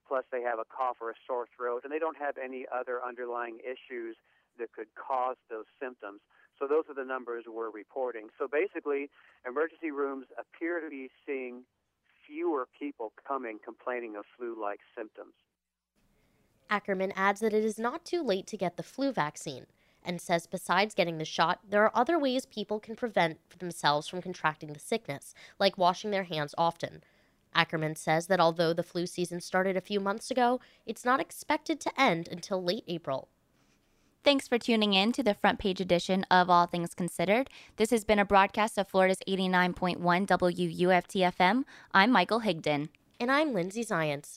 plus 0.07 0.25
they 0.31 0.41
have 0.41 0.59
a 0.59 0.65
cough 0.65 0.97
or 0.99 1.11
a 1.11 1.15
sore 1.25 1.47
throat, 1.55 1.81
and 1.83 1.91
they 1.91 1.99
don't 1.99 2.17
have 2.17 2.35
any 2.37 2.65
other 2.73 2.99
underlying 3.05 3.59
issues 3.63 4.17
that 4.59 4.71
could 4.73 4.87
cause 4.95 5.37
those 5.49 5.65
symptoms. 5.79 6.19
So 6.59 6.67
those 6.67 6.85
are 6.89 6.95
the 6.95 7.05
numbers 7.05 7.45
we're 7.47 7.69
reporting. 7.69 8.29
So 8.37 8.47
basically, 8.47 9.09
emergency 9.47 9.91
rooms 9.91 10.25
appear 10.37 10.81
to 10.81 10.89
be 10.89 11.09
seeing 11.25 11.63
fewer 12.27 12.67
people 12.77 13.13
coming 13.27 13.59
complaining 13.63 14.15
of 14.15 14.25
flu-like 14.37 14.79
symptoms. 14.95 15.33
Ackerman 16.69 17.13
adds 17.15 17.39
that 17.39 17.53
it 17.53 17.63
is 17.63 17.79
not 17.79 18.03
too 18.03 18.21
late 18.21 18.45
to 18.47 18.57
get 18.57 18.75
the 18.75 18.83
flu 18.83 19.11
vaccine 19.11 19.65
and 20.03 20.21
says 20.21 20.47
besides 20.47 20.95
getting 20.95 21.17
the 21.17 21.25
shot, 21.25 21.59
there 21.69 21.83
are 21.83 21.91
other 21.93 22.17
ways 22.17 22.45
people 22.45 22.79
can 22.79 22.95
prevent 22.95 23.37
themselves 23.59 24.07
from 24.07 24.21
contracting 24.21 24.73
the 24.73 24.79
sickness, 24.79 25.33
like 25.59 25.77
washing 25.77 26.11
their 26.11 26.23
hands 26.23 26.55
often. 26.57 27.03
Ackerman 27.53 27.95
says 27.95 28.27
that 28.27 28.39
although 28.39 28.73
the 28.73 28.83
flu 28.83 29.05
season 29.05 29.41
started 29.41 29.75
a 29.75 29.81
few 29.81 29.99
months 29.99 30.31
ago, 30.31 30.59
it's 30.85 31.03
not 31.03 31.19
expected 31.19 31.79
to 31.81 32.01
end 32.01 32.29
until 32.29 32.63
late 32.63 32.85
April. 32.87 33.27
Thanks 34.27 34.45
for 34.45 34.57
tuning 34.57 34.93
in 34.93 35.13
to 35.13 35.23
the 35.23 35.33
front 35.33 35.57
page 35.57 35.79
edition 35.79 36.25
of 36.29 36.49
All 36.49 36.65
Things 36.67 36.93
Considered. 36.93 37.49
This 37.77 37.91
has 37.91 38.03
been 38.03 38.19
a 38.19 38.25
broadcast 38.25 38.77
of 38.77 38.89
Florida's 38.89 39.21
89.1 39.25 40.01
WUFT 40.01 41.13
FM. 41.15 41.63
I'm 41.93 42.11
Michael 42.11 42.41
Higdon. 42.41 42.89
And 43.21 43.31
I'm 43.31 43.53
Lindsay 43.53 43.85
Zients. 43.85 44.35